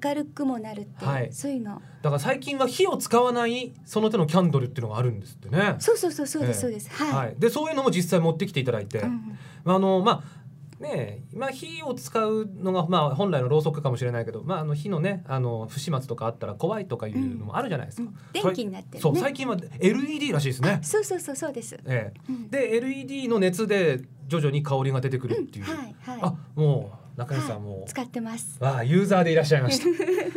[0.04, 1.32] 明るくもなるっていう、はい。
[1.32, 1.80] そういうの。
[2.02, 5.76] だから最近は火を使わないその手のキャンドルっていうのがあるんですってね。
[5.78, 6.90] そうそうそうそうでええすそうです。
[6.90, 10.40] はい、はい、でそういうのも実際持ってきていただいて、うんあのまあ
[10.80, 18.04] ねえまあ火を使うのがまあ本来のろうそくかもしれないけど、まああの火のねあの不始末とかあったら怖いとかいうのもあるじゃないですか。
[18.04, 18.14] うん。
[18.32, 19.00] 電気になってるね。
[19.00, 20.80] そう最近は LED らしいですね。
[20.82, 22.20] そうそうそうそうです、ええ。
[22.30, 22.50] うん。
[22.50, 25.64] で LED の熱で徐々に香りが出てくるっていう。
[25.68, 26.18] うんはいはい。
[26.22, 28.56] あもう中西さんもはい、使ってます。
[28.60, 29.88] わあユーザーでいらっしゃいました。
[29.90, 29.92] い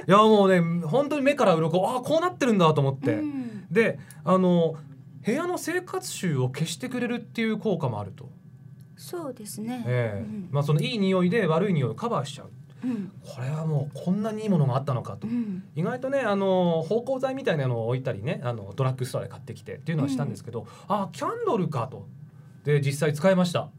[0.07, 3.13] やもうね本当に目から鱗あこうなってるんだと思って。
[3.13, 3.67] うん。
[3.71, 4.75] であの
[5.25, 8.29] 部屋の生活臭を消してくれるっていう効果もあると。
[8.97, 10.25] そうですね、ええ。
[10.25, 10.49] うん。
[10.51, 12.49] まあそのいい匂いで悪い匂いをカバーしちゃう。
[12.83, 13.11] うん。
[13.23, 15.27] これはもうこんなにいいものがあったのかと。
[15.27, 15.63] うん。
[15.75, 22.07] 意外とねあの芳香剤みたいなのを置いたりねあのドラッグストアで買ってきてっていうのはしたんですけど、あキャンドルかと。
[22.63, 23.69] で実際使いました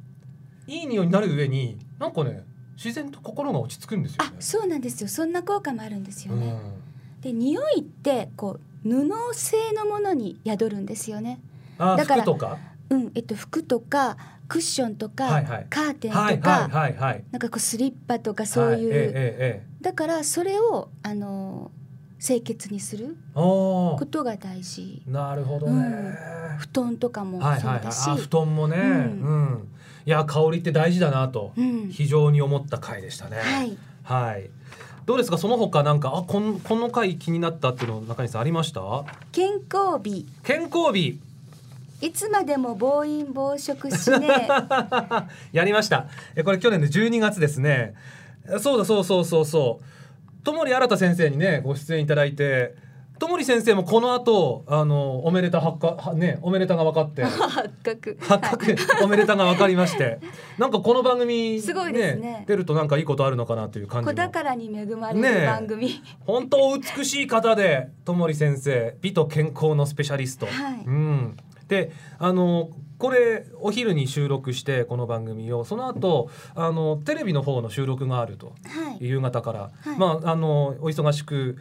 [0.67, 2.45] いい匂いになる上になんかね
[2.77, 4.37] 自然と心が落ち着くんですよあね。
[4.41, 5.09] そうなんですよ。
[5.09, 7.21] そんな効果もあるんですよね、うん。
[7.21, 11.41] で匂いってこう布製のものに宿るんですよね。
[11.79, 12.59] あだから服とか？
[12.91, 15.67] うんえっと服とかクッションとか、はいはい。
[15.71, 17.25] カーテンとか、はいはいはいはい。
[17.31, 21.71] なんかこうスリッパとかそういう、はいえええだからそれをあの
[22.19, 25.03] 清潔にすることが大事。
[25.07, 26.17] なるほどね、
[26.59, 27.81] 布団とかもはいはいはい。
[27.81, 28.95] そうだし、あ布団もね、ううん
[29.45, 29.69] ん
[30.07, 33.37] いや香りって大事だなとうん非常に思った回でしたね。
[33.39, 34.51] はいはい。
[35.07, 35.39] どうですか？
[35.39, 38.81] その他なんかあこんこの回気になったっていうの中西さんありました？
[39.33, 41.19] 健康日健康日
[42.01, 44.29] いつまでも暴飲暴食しね
[45.53, 46.07] やりました。
[46.37, 47.95] えこれ去年の12月ですね。
[48.61, 50.45] そうだそうそうそうそう。
[50.45, 52.75] ともり新先生にねご出演いただいて。
[53.19, 57.23] ともり先生もこの後あのおめでた発火はねおめでたが分かって。
[57.25, 58.17] 発覚。
[58.21, 58.77] 発覚。
[59.03, 60.19] おめでたが分かりまして。
[60.59, 62.45] なんかこの番組すごいですね。
[62.47, 70.83] 出るとなんかいいことあるのかなという感じも子宝に恵まれる番組、本当お美しい方でともり先生美と健康のスペシャリスト、はい。
[70.85, 71.37] うん、
[71.69, 72.71] であの
[73.05, 79.07] これお昼に収録してこの番組をその後あのテレビの方の収録があるとはい。
[79.07, 79.99] 夕方から、はい。
[79.99, 81.59] まああのお忙しく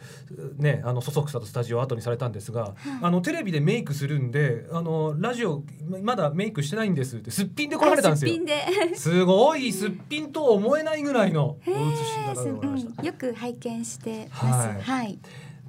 [0.56, 5.62] ねあのそそくさとスタジオを後にされたんですが、あのテレビでメイクするんであのラジオ
[6.02, 8.32] まだメイクしてないんですってすっぴんで来られたんですよ。
[8.32, 8.46] あすっぴん
[8.88, 8.96] で。
[8.96, 13.02] すごいすっぴんとは思えないぐらいのおへ写しー方でございました。
[13.02, 14.68] うんよく拝見してます。
[14.68, 14.80] はい。
[14.80, 15.18] はい、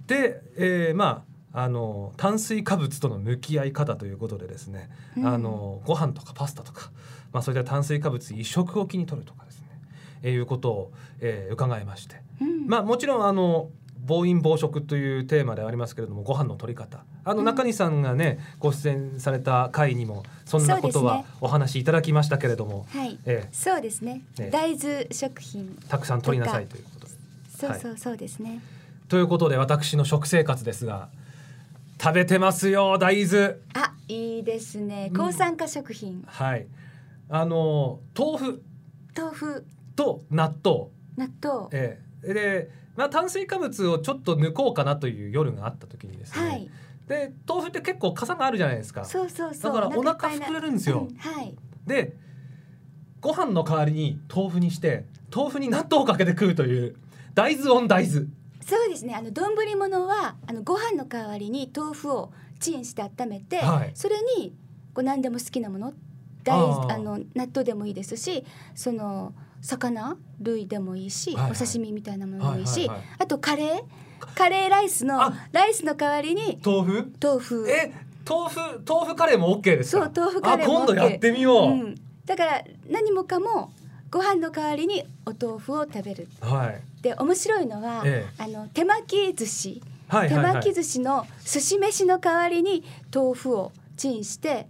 [0.08, 5.26] で、えーまああの炭水化物との向き合い方ということでですね、うん。
[5.26, 6.92] あのご飯とかパスタとか、
[7.32, 9.68] まあ、そういった炭水化物一食おきに取るとかですね、
[10.24, 10.92] えーいうことを、
[11.22, 12.68] えー伺いまして、うん。
[12.68, 13.70] まあもちろんあの
[14.06, 17.06] 暴飲暴食というテーマでありますけれどもご飯の取り方。
[17.24, 17.46] あのうん。
[17.46, 23.18] 中西さんがね、ご出演された回にもそんなことはお話しいただきましたけれども、はい。
[23.26, 24.24] えそうですね。
[24.38, 27.14] ね大豆食品ーたくさん取りなさいということで。
[27.58, 28.60] そうそうそうですね、
[29.08, 31.08] ということで私の食生活ですが
[32.02, 33.56] 食べてますよ大豆。
[33.74, 35.10] あいいですね。
[35.12, 35.18] うん。
[35.18, 36.68] 抗酸化食品、はい。
[37.30, 38.64] あの豆腐。
[39.16, 39.66] 豆腐。
[39.96, 40.88] と納豆。
[41.18, 41.68] 納豆。
[41.72, 42.34] ええ。
[42.34, 46.70] で、まあ、炭水化物をちょっと抜こうかなという夜があった時にですね、はい。
[47.08, 49.06] で豆腐って結構傘があるじゃないですか。
[49.06, 49.74] そうそうそう。
[49.74, 51.08] だからお腹膨れるんですよ。
[51.10, 51.56] うんはい。
[51.86, 52.16] で
[53.22, 55.06] ご飯の代わりに豆腐にして
[55.36, 56.96] 豆腐に納豆をかけて食うという
[57.34, 58.28] 大豆オン大豆
[58.66, 59.14] そうですね。
[59.14, 63.92] あの丼物はあのご飯の代わりに豆腐をチンして温めて、はい。
[63.94, 64.56] それに
[64.94, 65.94] こう何でも好きなもの
[66.44, 66.60] 大
[66.92, 68.44] あの納豆でもいいですし
[68.74, 71.52] その魚類でもいいし、はいはい。
[71.52, 73.08] お刺身みたいなものでもいいし、はいはいはい。
[73.20, 73.84] あとカレー？
[74.34, 77.14] カレーライスのあライスの代わりに豆腐？
[77.22, 77.70] 豆腐。
[77.70, 77.94] え
[78.28, 80.06] 豆腐豆腐カレーも OK ですか？
[80.06, 81.96] そう豆腐カレーもあ今度 OK やってみよう、うん、
[82.26, 83.72] だから何もかも
[84.16, 86.30] ご飯の代わりにお豆腐を食べる。
[86.40, 86.82] はい。
[87.02, 89.82] で面白いのは、えあの手巻き寿司。
[90.08, 90.54] はいはいはい。
[90.54, 94.70] 手巻き寿司の寿司飯の代わりに豆腐をチンして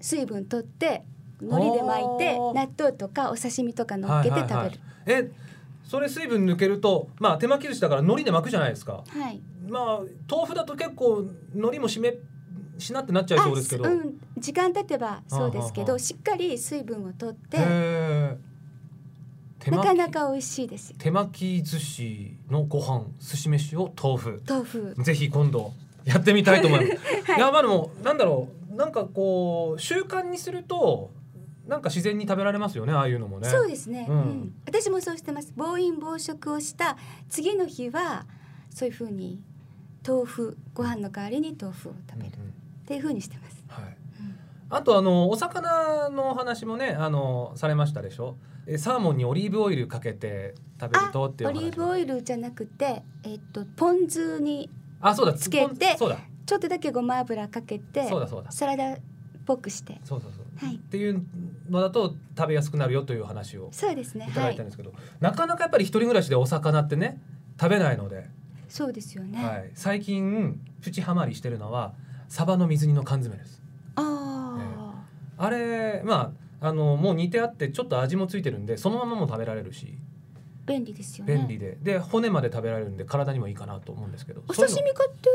[0.00, 1.02] 水分取って
[1.40, 4.54] 海苔で巻いて納豆とかお刺身とか乗っけて食べる。
[4.54, 5.24] はいはいはい。
[5.24, 5.32] え
[5.82, 9.02] それ水分抜けるとまあ手巻き寿司だから海苔で巻くじゃないですか。
[9.08, 9.40] はい。
[9.68, 12.14] まあ豆腐だと結構海苔もしめ
[12.78, 17.58] しなってなっちゃいそうですけど、あうん、時間経てばそうですけどしっかり水分を取って
[19.70, 20.96] なかなか美味しいですよ。
[20.98, 24.42] 手巻き寿司のご飯寿司飯を豆腐。
[24.48, 24.94] 豆腐。
[25.02, 25.72] ぜひ今度
[26.04, 27.02] やってみたいと思います。
[27.30, 27.38] はい。
[27.38, 28.74] い、やまあでもなんだろう。
[28.74, 31.12] なんかこう習慣にすると
[31.68, 33.48] なんか自然に食べられますよねああいうのもね。
[33.48, 34.18] そうですね、ううん。
[34.18, 35.52] ん私もそうしてます。
[35.56, 36.96] 暴飲暴食をした
[37.28, 38.26] 次の日は
[38.70, 39.40] そういうふうに
[40.06, 42.50] 豆腐ご飯の代わりに豆腐を食べる、うんうん。
[42.50, 42.52] っ
[42.86, 43.84] ていうふうにしてます、はい。
[43.84, 44.36] うん。
[44.70, 48.36] あとあのお魚のお話もねあのされましたでしょ？
[48.66, 55.34] えサーモンにオリーブオイルかけて食べるとっていうオリーブオイルじゃなくて、えっと、ポン酢にあそうだ。
[55.34, 56.18] つけてそうだ。
[56.46, 58.50] ちょっとだけごま油かけてそうだそうだ。
[58.50, 58.96] サラダっ
[59.44, 60.00] ぽくして。
[60.04, 60.66] そうそうそう。
[60.66, 60.76] はい。
[60.76, 61.24] っていう
[61.68, 64.26] のだと食べやすくなるよという話をそうですね。
[64.28, 67.20] いただはいいたんですけど、なかなかやっぱり一人暮らしでお魚ってね
[67.60, 68.28] 食べないので。
[68.66, 71.94] そうですよね、はい、最近プチハマりしてるのは
[72.26, 73.62] サバの水煮の缶詰です。
[73.94, 75.04] あ
[75.36, 79.86] あれまああのもう煮てあってちょっと味もついてるんでそのままも食べられるし。
[79.86, 79.98] ー
[80.66, 81.36] 便利ですよね。
[81.36, 84.42] 便利で、で骨まで食べられるんで体にもいいかなと思うんですけど。
[84.48, 85.28] お刺身買って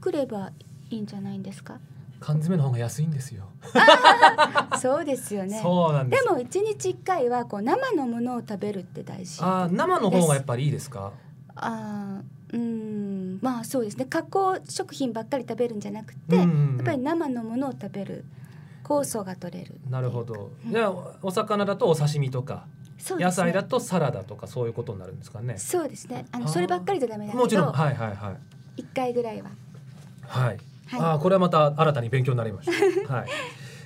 [0.00, 0.50] くれば
[0.88, 1.78] いいんじゃないんですか？
[2.20, 3.44] 缶詰の方が安いんですよ、
[4.80, 5.60] そうですよね。
[5.62, 11.12] そうなんでも一日一回はこう生のものを食べるって大事あー生の方がやっぱりいいですか？
[11.56, 14.06] あーうんまあそうですね。
[14.06, 16.76] 加工食品ばっかり食べるんじゃなくて、うんうんうん。
[16.78, 18.24] やっぱり生のものを食べる
[18.84, 20.50] 酵素が取れるなるほど。
[20.64, 22.66] うんじゃあお魚だとお刺身とか、
[23.18, 23.24] ね。
[23.24, 25.58] 野菜だとサラダとかそういうことになるんですかね。
[25.58, 26.26] そうですね。
[26.32, 27.42] あのそればっかりじゃダメだけど。
[27.42, 27.72] もちろん。
[27.72, 28.36] はいはいはい。
[28.76, 29.50] 一回ぐらいは。
[30.26, 30.58] はい。
[30.86, 31.00] はい。
[31.00, 32.70] ああこれはまた新たに勉強になりまし
[33.06, 33.12] た。
[33.12, 33.28] はい。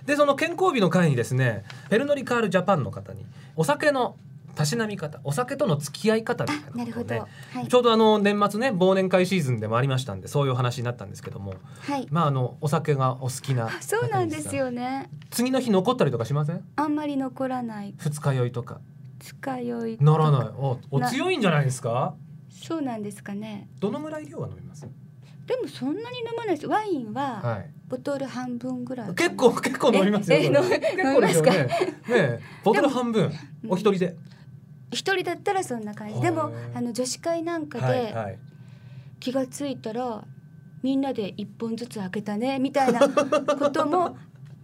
[0.04, 3.26] でその健康日の会にですね、ペルノリカールジャパンの方に
[3.56, 4.16] お酒の
[4.58, 16.64] たしなみ方、お酒との付き合い方みたいなことをねあなるほどはいちょうどあの年末ね忘年会シーズンでもありましたんでそういうお話になったんですけども、はいまああのお酒がお好きなあそうなんですよね次の日残ったりとかしません？
[16.74, 18.80] あんまり残らない二日酔いとか
[19.20, 20.48] 使い酔いならない。
[20.56, 22.14] おおな強いんじゃないですか？
[22.50, 24.88] そうなんですかねどのぐらい量は飲みます？
[25.46, 27.70] でもそんなに飲まないですワインははい。
[27.88, 30.36] ボトル半分ぐらいかな結構結構飲みますよ。
[30.36, 30.70] ええ飲す
[31.38, 31.52] よね。
[31.52, 31.68] ね
[32.08, 33.32] えボトル半分
[33.64, 34.16] うんお一人で。
[34.90, 36.14] 一人だったらそんな感じ。
[36.14, 38.38] はいでもあの女子会なんかで。
[39.20, 40.22] 気がついたら
[40.82, 44.16] みんなで一本ずつ開けたねみたいな ことも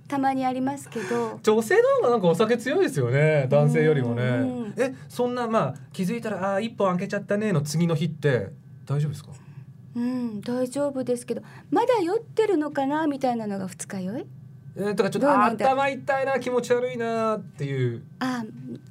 [0.06, 1.40] たまにありますけど。
[1.42, 4.22] 女性の方がなんかお酒強いですよね男性よりもね。
[4.22, 4.74] うん。
[4.76, 8.50] えそんなまあ気づいたらあー一本開けちゃったねの次の日って
[8.86, 9.30] 大丈夫ですか？
[9.96, 14.26] うん大丈夫ですけどまだ酔ってるのかなみたいなのが二日酔い
[14.76, 18.02] えー、とかちょっと頭痛いな気持ち悪いなっていう。
[18.18, 18.42] あ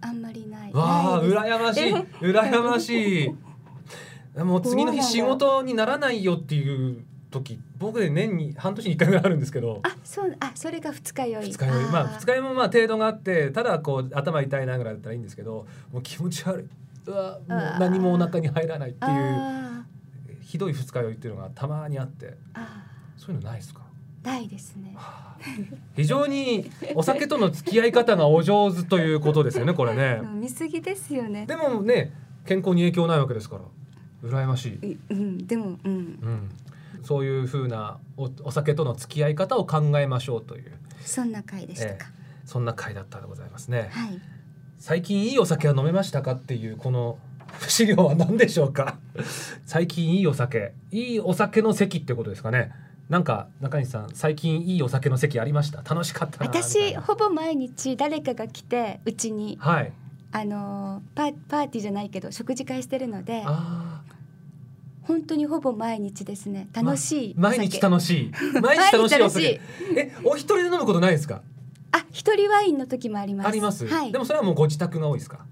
[0.02, 0.72] あんまりない。
[0.74, 1.94] わあ羨ましい。
[2.22, 3.36] 羨ましい。
[4.44, 9.82] もう次の日仕事にならないよっていう時僕で年に半年に一回ぐらいあるんですけど。
[9.84, 11.46] あそうあそれが二日酔い。
[11.52, 11.84] 二日酔い。
[11.92, 16.66] まあー二日酔いもまあ程度があってただこう頭痛いなぐらいだったらいいんですけどもう気持ち悪い。
[17.06, 19.84] うわもう何もお腹に入らないっていうあ
[20.40, 22.28] ひどい二日酔いっていうのがたまにあって。
[22.28, 22.32] ー。
[22.54, 22.86] あ
[23.18, 23.82] そういうのないですか？
[23.82, 23.84] ー
[24.24, 24.94] ないですね。
[24.96, 25.34] はあ
[25.96, 30.22] 非常にお酒との付き合い方がお上手ということですよね これね。
[30.24, 31.46] 飲みすぎですよね。
[31.46, 32.14] でもね
[32.46, 33.62] 健康に影響ないわけですから
[34.24, 35.92] 羨ましい、ううんでもうん。
[35.92, 36.50] うん、
[37.04, 40.72] そういう風なおお酒との付き合い方を考えましょうという。
[41.02, 42.08] そんな回でしたか、
[42.46, 43.90] そんな回だったでございますね。
[43.92, 44.20] はい。
[44.80, 47.18] 最近いいお酒は飲めましたかっていうこの
[47.68, 48.98] 資料は何でしょうか。
[49.66, 52.72] 最近いいお酒いいお酒の席ってことですかね
[53.10, 55.82] なんか中西さん最近いいお酒の席ありました？
[55.84, 59.92] 楽しかった私ほぼ毎日誰かが来てうちにはい。
[60.32, 64.02] あのーパパーティーじゃないけど食事会してるのであ
[65.04, 66.70] 本当にほぼ毎日ですね。
[66.74, 68.32] 楽しいー毎日楽しい。
[68.62, 69.62] 毎日楽しいお酒。
[69.98, 71.42] えお一人で飲むことないですか？
[71.92, 73.48] あ一人ワインの時もあります。
[73.48, 74.12] あります、はい。
[74.14, 75.46] でもそれはもうご自宅が多いですか？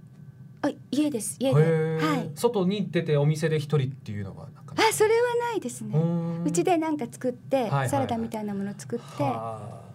[0.63, 1.97] あ家です家で。
[1.99, 2.31] はい。
[2.35, 5.97] 外に出てお店で一人っていうのはなんかあそれはないですね。
[5.97, 9.23] ううちでなんか作って、サラダみたいなもの作って。
[9.23, 9.91] はあ。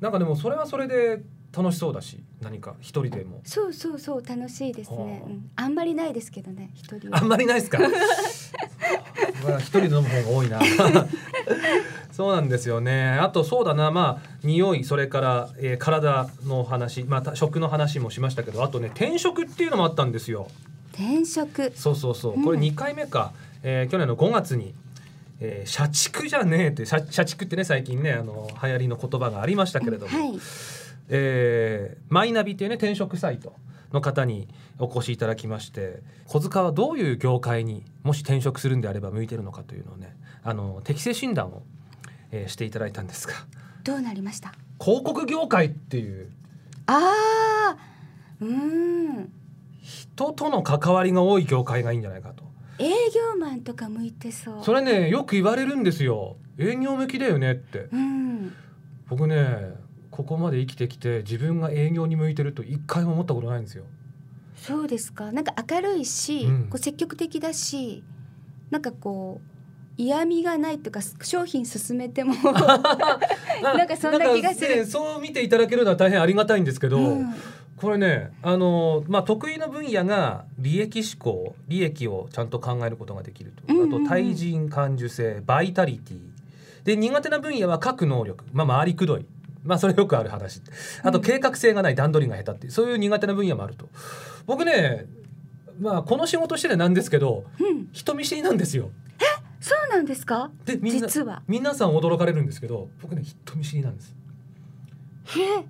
[0.00, 1.22] なんかでもそれはそれで
[1.56, 3.40] 楽しそうだし何か一人でも。
[3.44, 5.06] そうそうそう楽しいですね、はあ。
[5.06, 7.18] うん、あんまりないですけどね一人は。
[7.18, 7.78] あんまりないですか？
[9.46, 10.60] まあ一人で飲む方が多いな。
[12.12, 13.18] そうなんですよね。
[13.20, 13.90] あとそうだな。
[13.90, 20.48] まあ匂いそれから、えー体の話また食の話もしましたけどあとね転職っていうのもあったんですよ。
[20.92, 21.72] 転職。
[21.74, 22.34] そうそうそう。
[22.34, 22.44] うん。
[22.44, 23.32] これ2回目か、
[23.62, 24.74] えー去年の5月に、
[25.40, 30.38] えー社畜じゃねえって社社畜ってね最近ねあの流行りの言葉がありましたけれども、はい
[31.14, 33.54] えーマイナビっていうね転職サイト
[33.92, 34.48] の方に
[34.78, 41.62] お越しいただきまして小塚はどういう業界にもし転職するんであれば向いてるのかというのをねあの適性診断を、
[42.30, 43.34] えーしていただいたんですが。
[43.84, 44.54] どうなりました？
[44.80, 46.30] 広告業界っていう
[46.86, 47.76] ああ
[48.40, 48.48] うー
[49.20, 49.32] ん。
[49.82, 52.44] 人との関わりが多い業界がいいんじゃないかと。
[52.78, 54.64] 営業マンとか向いてそう。
[54.64, 56.36] それねよく言われるんですよ。
[56.58, 57.88] 営業向きだよねって。
[57.92, 58.52] うん。
[59.08, 59.74] 僕ね
[60.12, 63.84] ここまで生きてきて自分が営業に向いてると一回も思ったことないんですよ。
[64.56, 65.32] そうですか。
[65.32, 66.62] なんか明るいし、うん。
[66.64, 68.04] こう積極的だし
[68.70, 69.52] なんかこう
[69.96, 72.34] 嫌味がないというか商品進めても
[73.62, 74.76] なんかそんな気がする。
[74.76, 77.34] ねそう見ていただけるのは大変ありがたいんですけど、うん。
[77.76, 84.04] これねあの、まあ、得意の分野が利益志向利益をちゃんと考えることができると、うんうんうん。
[84.04, 86.20] あと対人感受性バイタリティ。
[86.84, 89.24] で苦手な分野は書く能力、まあ、回りくどい
[89.64, 90.60] まあそれよくある話。
[91.02, 92.72] あと計画性がない段取りが下手っていう。
[92.72, 93.88] そういう苦手な分野もあると。
[94.46, 95.06] 僕ね
[95.80, 98.90] まあこの仕事しててなんですけどうん、人見知りなんですよ。
[99.60, 100.50] そうなんですか？
[100.64, 101.42] でみんな実は。
[101.46, 104.14] 皆さん驚かれるんですけど僕ね人見知りなんです。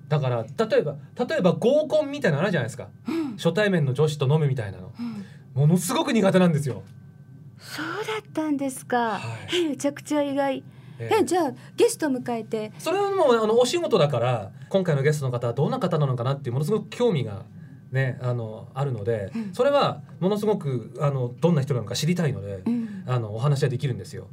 [0.09, 0.97] だから例えば
[1.29, 2.89] 例えば合コンみたいなのあるじゃないですか。
[3.07, 3.37] うん。
[3.37, 4.93] 初対面の女子と飲むみたいなの。
[4.99, 5.25] うん、
[5.55, 6.83] ものすごく苦手なんですよ。
[7.59, 9.21] そうだったんですか、は
[9.53, 9.69] い。
[9.69, 10.59] めちゃくちゃ意外。
[10.59, 10.63] え
[11.11, 12.73] えじゃあゲスト迎えて。
[12.79, 17.45] それはもうあのお仕事だから今回のゲストの方はどんな方なのかなっていうものすごく興味が、
[17.91, 19.55] ね、あのあるので、うん。
[19.55, 24.29] それはものすごくあのどんな人なのか知りたいので、うん、あのお話はできるんですよ。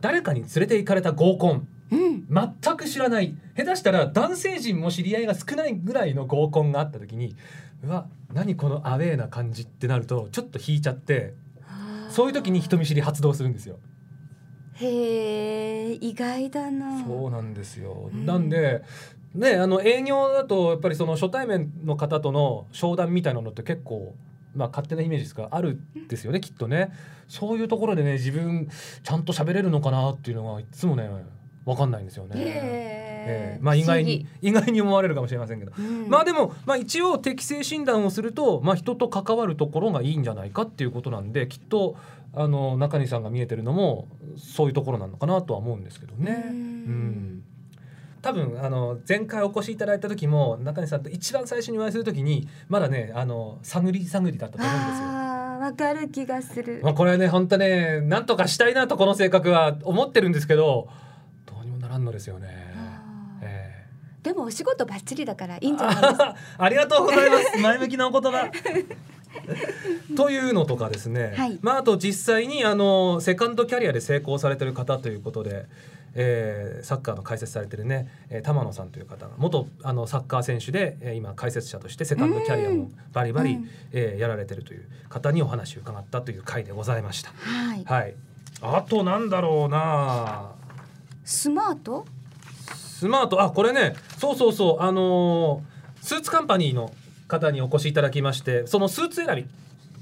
[0.00, 1.68] 誰かに連れて行かれた合コン。
[1.88, 3.36] うん、全く知らない。
[3.56, 7.36] 下手したら男性陣も知り合いが少ないぐらいの合コンがあった時に
[7.84, 11.34] うわ何このアウェーな感じってなるとちょっと引いちゃって
[12.10, 13.78] そういう時に人見知り発動するんですよ。
[14.80, 18.10] へえ意外だなそうなんですよ。
[18.12, 18.82] うんなんで
[19.34, 24.14] ねあの営業だとやっぱりその初対面の方との商談みたいなのって結構
[24.54, 26.92] まあ勝手なイメージですがあるんですよねきっとね。
[27.28, 28.68] そういうところでね自分
[29.02, 31.10] ちゃんと喋れるのかなっていうのがいつもね
[31.66, 32.40] わかんないんですよね。
[32.40, 32.46] へえ
[33.28, 35.72] ええまあ意外に意外に思われるかもしれませんけど。
[35.78, 41.96] うんまあでも、まあ、一応適正診断をすると、まあ、人と関わるところがいいんじゃないかっていうことなんできっと
[42.32, 46.44] あの中西さんが見えてるのもそういうところなのかなとは思うんですけどね。
[46.48, 47.42] うんうん
[48.22, 55.06] 多分あの前回お越しいただいた時も中西さんと一番最初にお会いする時にまだねあの探り探りだったと思うんですよ。
[55.60, 60.88] わかる気がするまあ、これね本当ねなんとかしたいなとこの性格は思ってるんですけど
[61.86, 62.48] ならんのですよね。
[63.42, 63.86] ええ
[64.22, 66.34] でもお仕事バッチリだからいいんじゃないですか？
[66.58, 67.58] ありがとうございます。
[67.58, 68.50] 前向きなお言葉。
[70.16, 75.66] というのとかですね、はいまああと実際にあのセカンドキャリアで成功されてる方ということで、
[76.14, 87.30] えーサッカーの解説されてるね、えー玉野さんという方が元あのサッカー選手で、えー今解説者としてセカンドキャリアもバリバリ、うんえーやられてるという方にお話を伺ったという回でございました。
[87.36, 88.14] はいはい。
[88.62, 90.55] あとなんだろうな。
[91.26, 92.06] スマート？
[92.76, 93.42] スマート？
[93.42, 93.94] あこれね。
[94.16, 94.82] そうそうそう。
[94.82, 96.92] あのースーツカンパニーの
[97.26, 99.46] 方にお越しいただきましてそのスーツ選び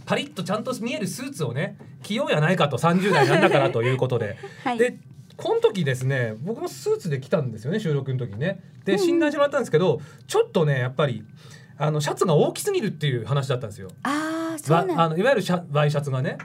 [0.04, 4.78] パリッとちゃんと見えるスーツをね着ようやないかと30代なんだからということで、 はい。
[4.78, 4.98] で
[5.38, 8.62] この時ですね僕もスーツで来たんですよね収録の時にね。
[8.84, 11.24] で診断してもらったんですけど、ちょっとねやっぱり
[11.78, 13.88] あのシャツが大きすぎるっていう話だったんですよ。
[14.02, 14.56] あ
[14.96, 16.36] あのいわゆるシャワイシャツがね。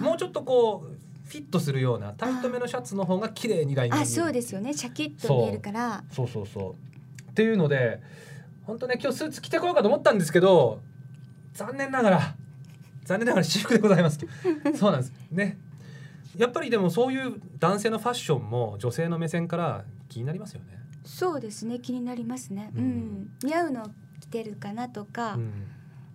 [0.00, 0.93] もうちょっとこう
[1.26, 4.72] フィットするようなタイトめのシャツの方が綺麗にラインが見えるあそうですよね。
[4.74, 6.04] シャキッと見えるから。
[6.12, 6.28] そう。
[6.28, 7.30] そうそう。
[7.30, 8.00] っていうので
[8.64, 10.80] 本当ね今日スーツ着てこようかと思ったんですけど
[11.54, 12.34] 残念ながら
[13.04, 14.18] 残念ながら私服でございます。
[14.76, 15.12] そうなんです。
[15.30, 15.58] ね。
[16.36, 20.78] やっぱりでもそういう男性のファッションも女性の目線から気になりますよね。
[21.04, 21.78] そうですね。
[21.80, 22.70] 気になりますね。
[22.74, 22.86] ううん。
[22.86, 25.34] ん、似合うの着てるかなとか。
[25.34, 25.52] うん、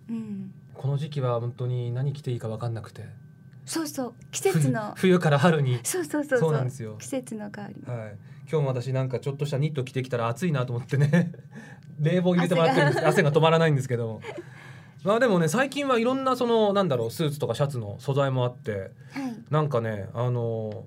[0.08, 3.06] うん、この時期は本当に何着ていいか分かんなくて
[3.70, 4.94] そうそう季節の。
[4.96, 5.78] 冬冬から春に。
[5.84, 6.52] そうそうそうそう。
[6.52, 6.96] なんですよ。
[6.98, 8.16] 季節の変わりはい、
[8.50, 11.30] 今日も私なんかちょっとしたニット着てきたら暑いなと思ってね。
[12.00, 13.06] 冷房入れてもらってるんです。
[13.06, 14.20] 汗が止まらないんですけども。
[15.04, 19.34] まあでもね最近はいろんなそのなんだろうスーツとかシャツの素材もあってはい。
[19.50, 20.84] なんかねあの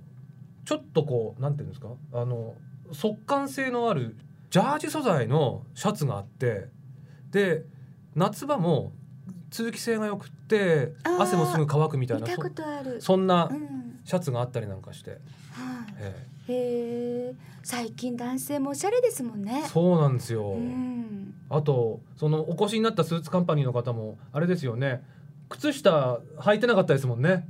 [0.66, 1.88] ちょっとこうなんていうんですか？
[2.12, 2.56] あの
[2.92, 4.18] 速乾性のある
[4.50, 6.68] ジャージ素材のシャツがあって
[7.32, 7.64] で
[8.14, 8.92] 夏場も
[9.54, 12.36] 通気性が良くって汗もすぐ乾くみたいなそ
[13.00, 14.00] そんなうん。
[14.04, 16.18] シャツがあったりなんかして、へ
[16.50, 17.34] え
[17.64, 19.62] 最近男性もおしゃれですもんね。
[19.66, 20.44] えそうなんですよ。
[20.50, 21.34] うん。
[21.50, 25.04] あとそのお越しになったスーツカンパニーの方もあれですよね。
[25.48, 27.48] 靴下履いてなかったですもんね。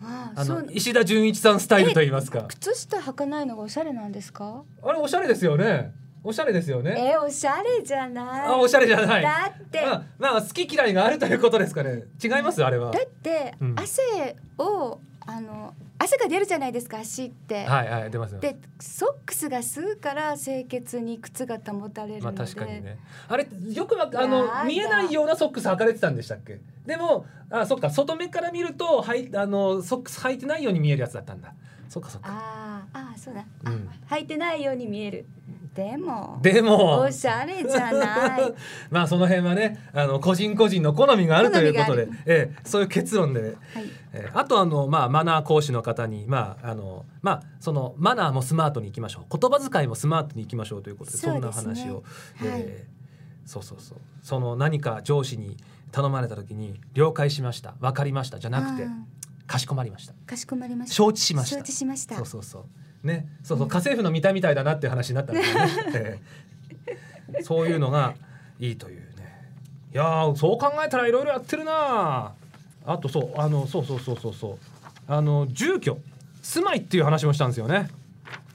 [0.00, 2.42] はあの石田純一さんスタイルと言いますか。
[2.42, 4.62] 靴下履かないのがおしゃれなんですか？
[4.82, 5.92] あれおしゃれですよね
[6.24, 7.12] おしゃれですよね。
[7.12, 8.46] えおしゃれじゃない。
[8.46, 9.22] あおしゃれじゃない。
[9.22, 9.80] だって。
[9.84, 12.04] まあ、まあ好き嫌いがあるということですかね。
[12.22, 12.90] 違いますあれは。
[12.90, 13.74] だって、うん。
[13.78, 18.40] 汗をあの汗が出るじゃないですか足って、はいはい出ますよ。
[18.40, 22.98] でソックスが吸うから清潔に靴が保たれるまあ確かにね。
[23.28, 26.60] あれよくわあやのだ見えないようなソックス履かれてたんでしたっけ？
[26.86, 31.52] でもあそっか外目から見るとはいあのソックス履いてないように見えるやつだったんだ。
[31.88, 32.28] そっかそっか。
[32.30, 33.88] あーあーそうだ、うん。
[34.08, 35.26] あ履いてないように見える
[35.78, 37.02] でもでも。
[37.02, 38.54] おしゃれじゃない。
[38.90, 43.54] まあその辺はねあの個人個人の好みがあるということでええ、そういう結論で、はい。
[44.12, 49.38] ええあとあの、まあ、マナー講師の方に、まああのまあ、そのマナーもスマートにいきましょう。
[49.38, 52.02] 言葉遣いもスマートにいきましょうということでそんな話を、はい。
[52.48, 52.86] ええ。
[53.46, 53.98] そうそうそう。
[54.22, 55.56] その何か上司に
[55.92, 57.74] 頼まれた時に「了解しました。
[57.80, 58.88] 分かりました」じゃなくてあ
[59.46, 60.94] 「かしこまりました」ーかしこまりました。
[60.96, 61.56] 承知しました。
[61.58, 62.16] 承知しました。
[62.16, 62.64] そうそうそう
[63.02, 66.18] ねそうそう家政婦の見たみたいだなっていう話になったんですよね、え
[67.38, 67.42] え。
[67.42, 68.14] そういうのが
[68.58, 69.48] いいというね。
[69.94, 72.32] いやーそう考えたらいろいろやってるな。
[72.84, 74.58] あとそうあのそうそうそうそうそう。
[75.06, 75.98] あの住居
[76.42, 77.88] 住まいっていう話もしたんですよね。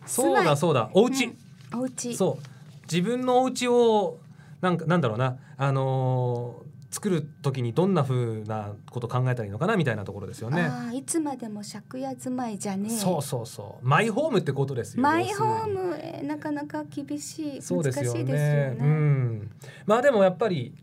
[0.06, 2.44] そうだそうだお家、うんお家そう。
[2.84, 4.20] 自分のお家を
[4.62, 5.38] なんかなんだろうな。
[5.58, 6.63] あのー
[6.94, 10.70] 作る時にどんな風なこと考えたらいいのかなみたいなところですよね。
[10.94, 12.96] いつまでも借家住まいじゃねえ。
[12.96, 13.86] そうそうそう。
[13.86, 18.20] マイホームってことですよマイホームえーなかなか厳しいそうですよね。
[18.20, 19.52] 難しいですよね、うん、
[19.88, 20.76] まあでもやっぱり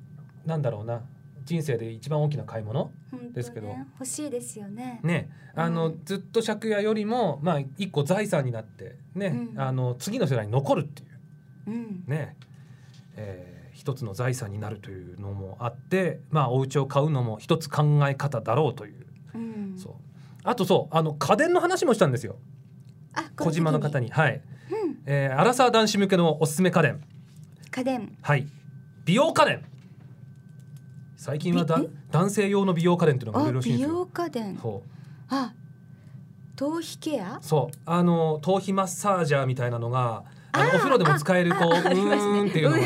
[0.44, 1.02] なんだろうな。
[1.42, 2.92] 人生で一番大きな買い物
[3.32, 3.74] ですけど。
[3.98, 5.00] 欲しいですよね。
[5.02, 5.30] ね。
[5.56, 6.04] あの、うん。
[6.04, 9.60] ずっと借家よりもまあ一個財産になってね、うん。
[9.60, 11.08] あの次の世代に残るっていう。
[11.68, 12.04] うん。
[12.06, 12.36] ね、
[13.16, 19.78] えー一つの財産になるというのもあってまあお家を買うのも一つ考え方だろうという、うん。
[19.78, 19.92] そう。
[20.44, 22.36] あとそうあの家電の話もしたんですよ。
[23.14, 24.40] あ小島の方に、にはい、
[24.70, 27.02] うん、えー、アラサー男子向けのおすすめ家電。
[27.70, 28.16] 家電。
[28.22, 28.46] はい。
[29.04, 29.64] 美容家電。
[31.16, 33.88] 最近はだび男性用の美容家電っていうのがあ美るらしいんですよ。
[33.98, 34.58] 容家電。
[34.60, 34.88] そう。
[35.28, 35.52] あ
[36.56, 37.38] 頭皮ケア？
[37.42, 37.76] そう。
[37.86, 42.82] あの頭皮マッサージャーみたいなのがあのお風呂でも使えるこうねーんっていうのが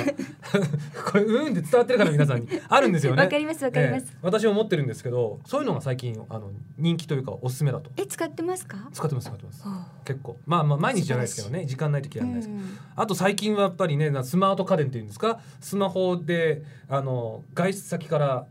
[1.11, 2.48] これうーんって伝わってるから皆さんに。
[2.68, 3.22] あるんですよね。
[3.22, 4.07] わかりますわかります。
[4.09, 7.90] ええ私も持ってるんですけどそういうのが最近あの人気というかおすすめだと。
[7.96, 8.88] え使ってますか？
[8.92, 9.64] 使ってます使ってます。
[10.05, 10.36] 結構。
[10.46, 15.40] まあまあ毎日じゃないですけどね時間ない時やらないですけど、うんあと最近はやっぱりねなスマート家電っていうんですか？
[15.61, 18.46] スマホであの外出先から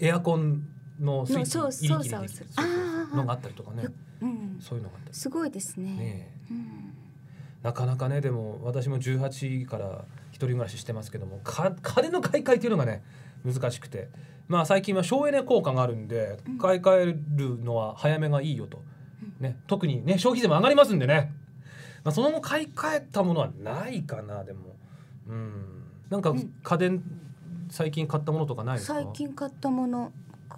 [0.00, 0.66] エアコン
[1.00, 2.46] のスイッチのそう入り切り操作をする。
[3.16, 3.84] のがあったりとかね。
[3.84, 3.90] よ
[4.22, 5.14] うんそういうのがあったり。
[5.14, 5.84] すごいですね。
[5.94, 6.52] ねえ。
[6.52, 6.94] うん。
[7.62, 13.02] なかなかねでも私も18から一人暮らししてますけどもか金の買い替えっていうのがね
[13.44, 14.08] 難しくて。
[14.48, 16.58] まあ最近は省エネ効果があるんでうん。
[16.58, 18.82] 買い替えるのは早めがいいよと、
[19.40, 21.34] ね、特にね消費税も上がりますんでね、
[22.02, 24.74] まあ、その後買い替えたものはないかなでも。
[25.28, 25.84] うん。
[26.08, 26.54] なんかうん。
[26.62, 27.02] 家電
[27.68, 28.94] 最近買ったものとかないですか？
[28.94, 30.12] 最近買ったもの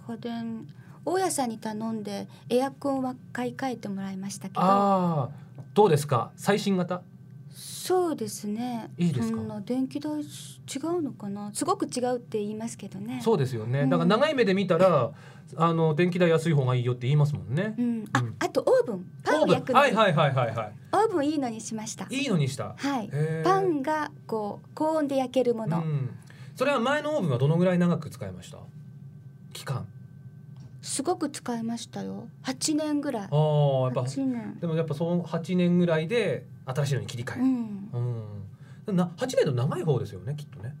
[0.07, 0.67] 家電
[1.03, 4.61] 大家さんに頼んでエアコンは買い替えてもらいましたけど。
[4.61, 5.29] ああ
[5.73, 6.31] どうですか？
[6.37, 7.01] 最新型？
[7.63, 8.89] そうですね。
[8.97, 9.61] いいですか？
[9.63, 10.23] 電気代違
[10.97, 11.51] うのかな？
[11.53, 13.21] すごく違うって言いますけどね。
[13.23, 13.81] そうですよね。
[13.81, 13.89] うん。
[13.89, 15.11] だから長い目で見たら
[15.55, 17.75] あの電気代安い方がいいよって言いますもんね。
[17.77, 18.35] うん、あうん。
[18.39, 19.05] あとオーブン。
[19.23, 22.07] パンを焼くはいはいはいはいはオーブンいいのにしました。
[22.09, 22.73] いいいのにした。
[22.77, 23.09] はい。
[23.43, 26.09] パンがこう高温で焼けるもの、うん、
[26.55, 28.57] それは前のオーブンはどのぐらい長く使いました？
[29.53, 29.85] 期間。
[30.81, 32.27] すごく使いましたよ。
[32.43, 33.23] 8年ぐらい。
[33.23, 34.57] ああやっぱ8年。
[34.59, 37.89] でもやっぱその8年ぐらいで新しいのに切り替える、うん。
[38.87, 40.75] うん、な8年の長い方ですよねきっとね。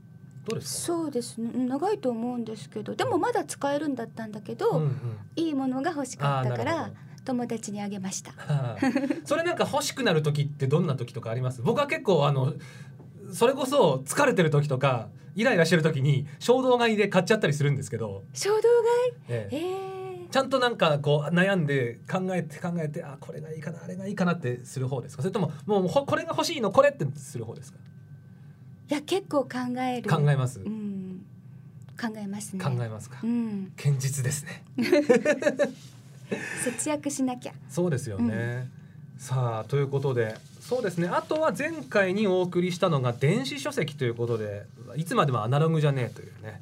[0.45, 0.93] どうですか？
[0.97, 1.51] そうですね。
[1.53, 4.91] うん長いと思うんですけどでもまだ使えるんだったんだけど、うんうん。
[5.35, 6.91] いいものが欲しかったから
[7.25, 8.31] 友達にあげました。
[8.51, 8.77] はあ
[9.25, 11.61] それなんか欲しくなる時ってどんな時とかあります？
[11.61, 12.53] 僕は結構あの
[13.31, 18.57] それこそ疲れてる時とかイライラしてる時に衝動買いで買っちゃったりするんですけど、衝動
[19.29, 19.57] ええ。
[19.59, 19.90] 買いえ
[20.31, 25.21] ちゃんとなんかこう悩んで考えて考えてあこれがいいかなあれがいいかなってする方ですか？
[25.23, 27.77] それとももうほこれが欲しいのこれってする方ですか？
[28.87, 29.49] ー、いや結構考
[29.81, 30.09] える。
[30.09, 31.25] 考えます、うん。
[32.01, 32.63] 考えますね。
[32.63, 33.73] 考えますか、うん。
[33.77, 34.63] 堅実ですね。
[36.63, 37.53] 節約しなきゃ。
[37.69, 38.69] そうですよね、
[39.17, 41.07] さあということでそうですね。
[41.09, 44.65] あとは前回にお送りしたのが電子書籍ということで
[44.95, 46.61] いつまでもアナログじゃねえというね、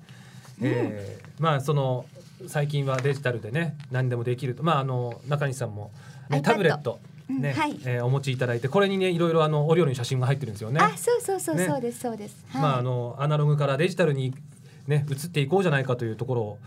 [0.61, 2.05] えーまあその
[2.47, 4.63] 最近はデジタルでね何でもできると。
[4.63, 5.91] まああの中西さんも、
[6.29, 7.79] ね、タブレットね、うんはい。
[7.85, 10.79] えーお持ちいただいてこれにねいろいろあのお料理の写真が入ってるんですよね。
[10.81, 11.67] あそうそうそうね。
[11.67, 12.61] そうですそうです、はい。
[12.61, 14.33] まああのアナログからデジタルに
[14.87, 16.57] ね移っていこうじゃないかというところを、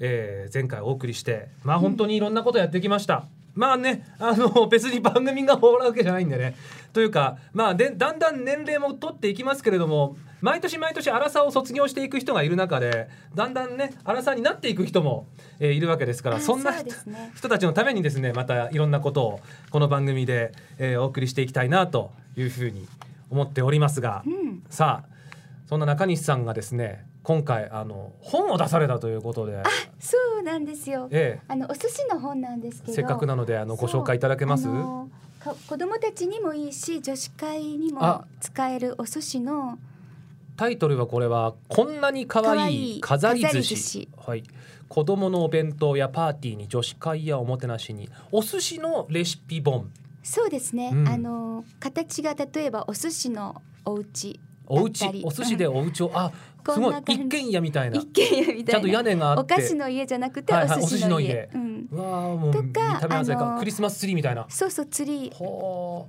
[0.00, 3.26] えー前回お送りしてまあ本当にいろんなことやってきました。
[3.58, 6.54] まあねあの 別に番組が終わるわけじゃないんでね。
[6.92, 15.26] というかまあでだんだん年齢も取っていきますけれども毎年毎年荒さを卒業していく人がいる中でだんだんね荒さになっていく人も、
[15.58, 17.32] えーいるわけですからあそんな人ね。
[17.34, 19.40] 人たちのためにですねまたいろんなことを
[19.70, 22.86] この番組で、えーお送りしていきたいなというふうに
[23.28, 24.62] 思っておりますが、うん。
[24.70, 25.17] さあ
[25.68, 29.62] そんな中西さんがですね今回あの本を出されたということで、
[30.00, 31.08] そうなんですよ。
[31.10, 32.92] えあのお寿司の本なんですえ、けど。
[32.94, 34.66] せっかくなのであのご紹介いただけます？
[34.66, 38.18] 子供たちにもいいし女子会にあ。
[38.18, 39.78] も使えるお寿司の。
[40.56, 43.52] タイトルはこれはこんなに可愛い飾り寿司。
[43.52, 44.08] 飾り寿司。
[44.16, 44.44] はい。
[44.88, 49.92] 子供のお弁当やパーティーに女子会やおもてなしにお寿司のレシピ本。
[50.22, 51.08] そうですね、うん。
[51.08, 56.32] あの形が例えばお寿司のお家お家お寿司でお家を あ
[56.72, 57.98] すごい一軒家みたいな。
[57.98, 58.72] 一軒家みたいな。
[58.72, 59.54] ちゃんと屋根があって。
[59.54, 64.46] お菓子の家じゃなくてお寿司の家,、うん、うわあもう見とかた目鮮やあのかクリスマスツリーみたいな。
[64.48, 66.08] そうそう釣りほ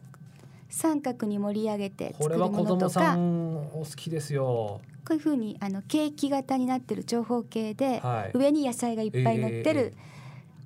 [0.69, 4.81] 三角に盛り上げてうこれは子作るもの供さとかんお好きですよ。
[5.07, 8.37] こういう風にあのケーキ型になってる長方形で、はい。
[8.37, 9.93] 上に野菜がいっぱい乗ってえる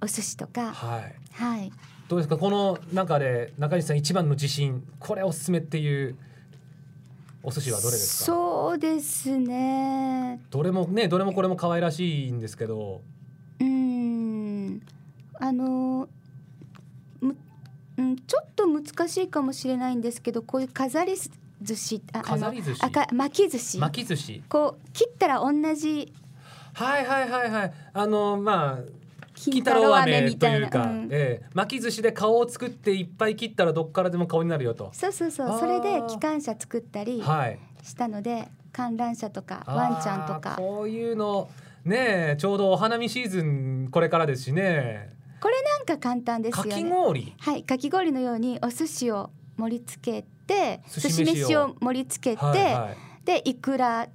[0.01, 1.15] お寿司とか、はい。
[1.31, 1.71] はい。
[2.09, 2.37] どうですか？
[2.37, 6.17] この中で中西さん一番の自信これおすすめっていう
[7.45, 8.25] お寿司はどれですか？
[8.25, 10.39] そうですね。
[10.49, 13.01] どれもねどれもこれも可愛らしいんですけど。
[13.59, 14.81] うーん。
[15.39, 16.07] あの
[17.19, 17.35] む、
[17.97, 21.15] うん、ちょっと難しいかもしれないんですけどこういう飾り
[21.61, 22.81] 寿司あ飾り寿司？
[22.81, 23.77] あか巻き寿司。
[23.77, 24.41] 巻き寿司。
[24.47, 26.13] こう切ったら同じ。
[26.73, 27.73] はいはいはいはい。
[27.93, 29.02] あのまあ
[29.51, 31.09] 金金太郎飴飴みたいな、というか、うん。
[31.11, 31.45] ええ。
[31.53, 34.89] 巻き寿司で顔を作っていっぱい切ったらどっからでも顔になるよと。
[34.93, 37.59] そうそうそうそれで機関車作ったりはい。
[37.83, 40.55] したので観覧車とかワンちゃんとか。
[40.57, 41.49] こういうの
[41.83, 45.13] ねえちょうどお花見シーズンこれからですしね。
[45.41, 47.35] これなんか簡単ですかきよね氷？
[47.37, 53.25] はいかき氷のようにお寿司を盛り付けて寿司飯を盛り付けて、はいはい。
[53.25, 54.07] でイクラ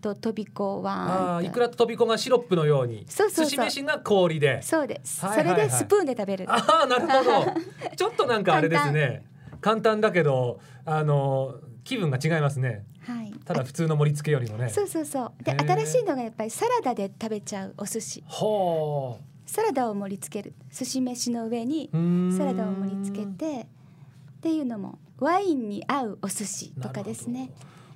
[0.00, 4.62] ととびこワンああいくらととびこがシロップのようにそうそう寿司飯が氷で。
[4.62, 6.46] そうです、それでスプーンで食べる。
[6.48, 7.54] ああなるほど。
[7.96, 9.24] ちょっとなんかあれですね。
[9.60, 10.00] 簡単。
[10.00, 12.84] だけどあの気分が違いますね。
[13.00, 13.32] はい。
[13.44, 14.66] ただ普通の盛り付けよりもね。
[14.66, 15.44] あそうそうそう。
[15.44, 18.24] で新しいのがやっぱりサラダで食べちゃうお寿司。
[18.26, 20.54] ほサラダを盛り付ける。
[20.72, 21.90] 寿司飯の上に
[22.36, 27.50] サラダを盛り付けてっていうのもワインに合うお寿司とかですね。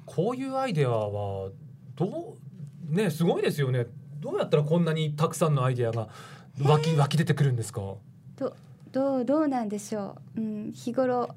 [0.05, 1.51] こういうアイデアは
[1.97, 2.37] ど
[2.91, 3.87] うねすごいですよね。
[4.21, 6.09] どうやったらこんなにたくさんのアイデアが
[6.63, 7.81] 湧き湧き出てくるんですか？
[8.37, 8.57] ど
[8.93, 11.35] どうどうなんでしょう、うん、日頃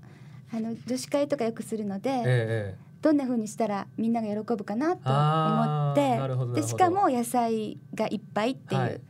[0.53, 2.87] あの女子会とかよくするので、ええええ。
[3.01, 9.01] どんな風にしたらみんなが喜ぶかなと思ってでしかも野菜がいっぱいっていう、はい。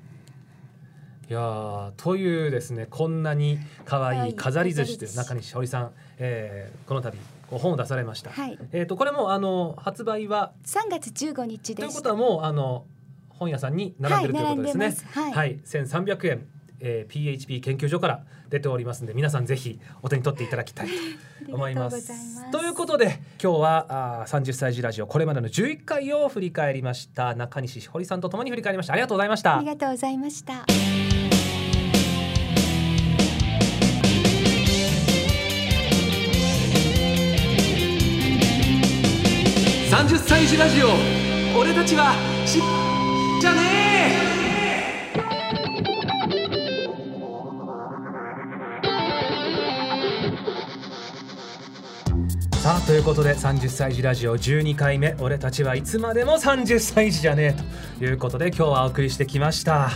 [1.29, 7.17] いやーというですねこんなに可愛い飾り寿司という中西織さん、えーこの度
[7.49, 8.31] 本を出されました。
[8.31, 12.85] はいえっ、とこれもあの発売は3月15日ということはもうあの
[13.29, 14.95] 本屋さんに並んでるということですね。
[15.11, 16.47] はいはいはい、1300円、
[16.79, 22.07] えー、PHP 研究所から出ておりますので皆さんぜひお手に取っていただきたいと思います。
[22.07, 29.65] といますということで今日はあー30歳児ラジオこれまでの11回を振り返りました中西堀さんとともに振り返りましたありがとうございましたあり。
[29.65, 31.06] がとうございました
[39.97, 40.89] 30歳児ラジオ。
[41.59, 42.13] 俺たちは
[42.45, 42.61] し
[43.41, 44.11] じゃね
[52.61, 55.15] さあということで30歳児ラジオ12回目。
[55.19, 57.55] 俺たちはいつまでも30歳児じゃね
[57.97, 59.89] えということで今日はお送りしてきました。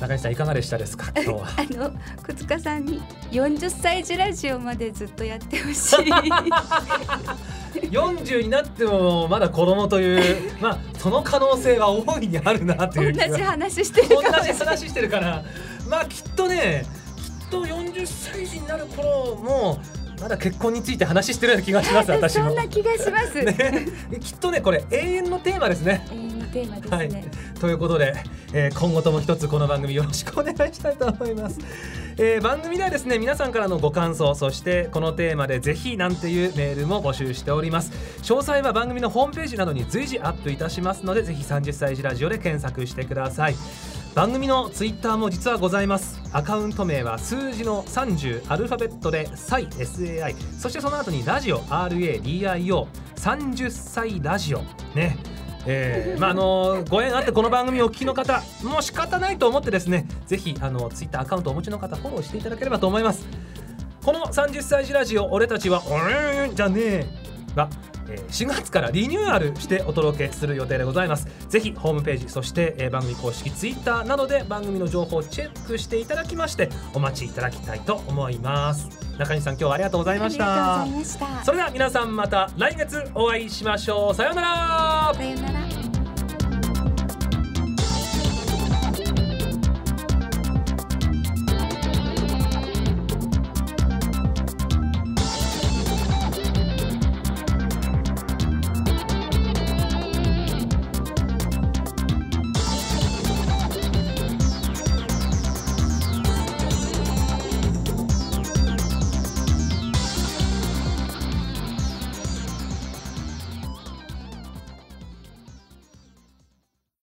[0.00, 1.10] 中西さんいかがでしたですか？
[1.16, 1.46] 今日は。
[1.56, 1.90] あの
[2.26, 5.96] 小塚さんに40歳児ラジオまでずっとやってほしい。
[7.90, 15.42] 40になってもまだ子供という まあその可能性は大いにあるなという同じ話してる同じ話してるから。
[15.88, 16.84] まあきっとね
[17.40, 19.78] きっと40歳児になる頃も
[20.20, 22.46] まだ結婚について話してるような気がします私も。
[22.46, 23.86] そんな気がします、ね、
[24.20, 26.06] きっとねこれ永遠のテーマですね
[26.54, 27.10] テーマですはい、、
[27.60, 28.14] ということで、
[28.52, 31.58] えー今後とも一つこの番組よろしくお願いしたいと思います、
[32.16, 37.90] えー番組ではですね皆さんからのご感想そしてこのテーマでぜひなんていうメールも募集しております。
[38.22, 43.56] 詳細は番組のホームページなどに随時アップいたしますのでぜひ30歳児ラジオで検索してください。
[44.14, 46.22] 番組のツイッターも実はございます。
[46.32, 54.62] アカウント名は数字の30アルファベットで SAI SAI そしてその後にラジオ RADIO30 歳ラジオ。
[54.94, 55.18] ね。
[55.66, 63.26] えー、まああのご縁あってこの番組をお聞きの方もう仕方ないと思ってですねぜひあのツイッターアカウントをお持ちの方フォローしていただければと思います。
[64.04, 67.23] この30歳児ラジオ俺たちは俺じゃねえ。
[67.56, 67.68] は
[68.08, 71.26] えー4月からリニューアルしてお届けする予定でございます。
[71.48, 78.88] ぜひホームページそして、えー番組公式ツイッターなどで番組の情報をチェックしていただきましてお待ちいただきたいと思います。
[79.18, 81.44] 中西さん今日はありがとうございましありがとうたございました。
[81.44, 84.14] それでは皆さんまた来月お会いしましょう。
[84.14, 85.14] さようなら。
[85.14, 85.93] さようなら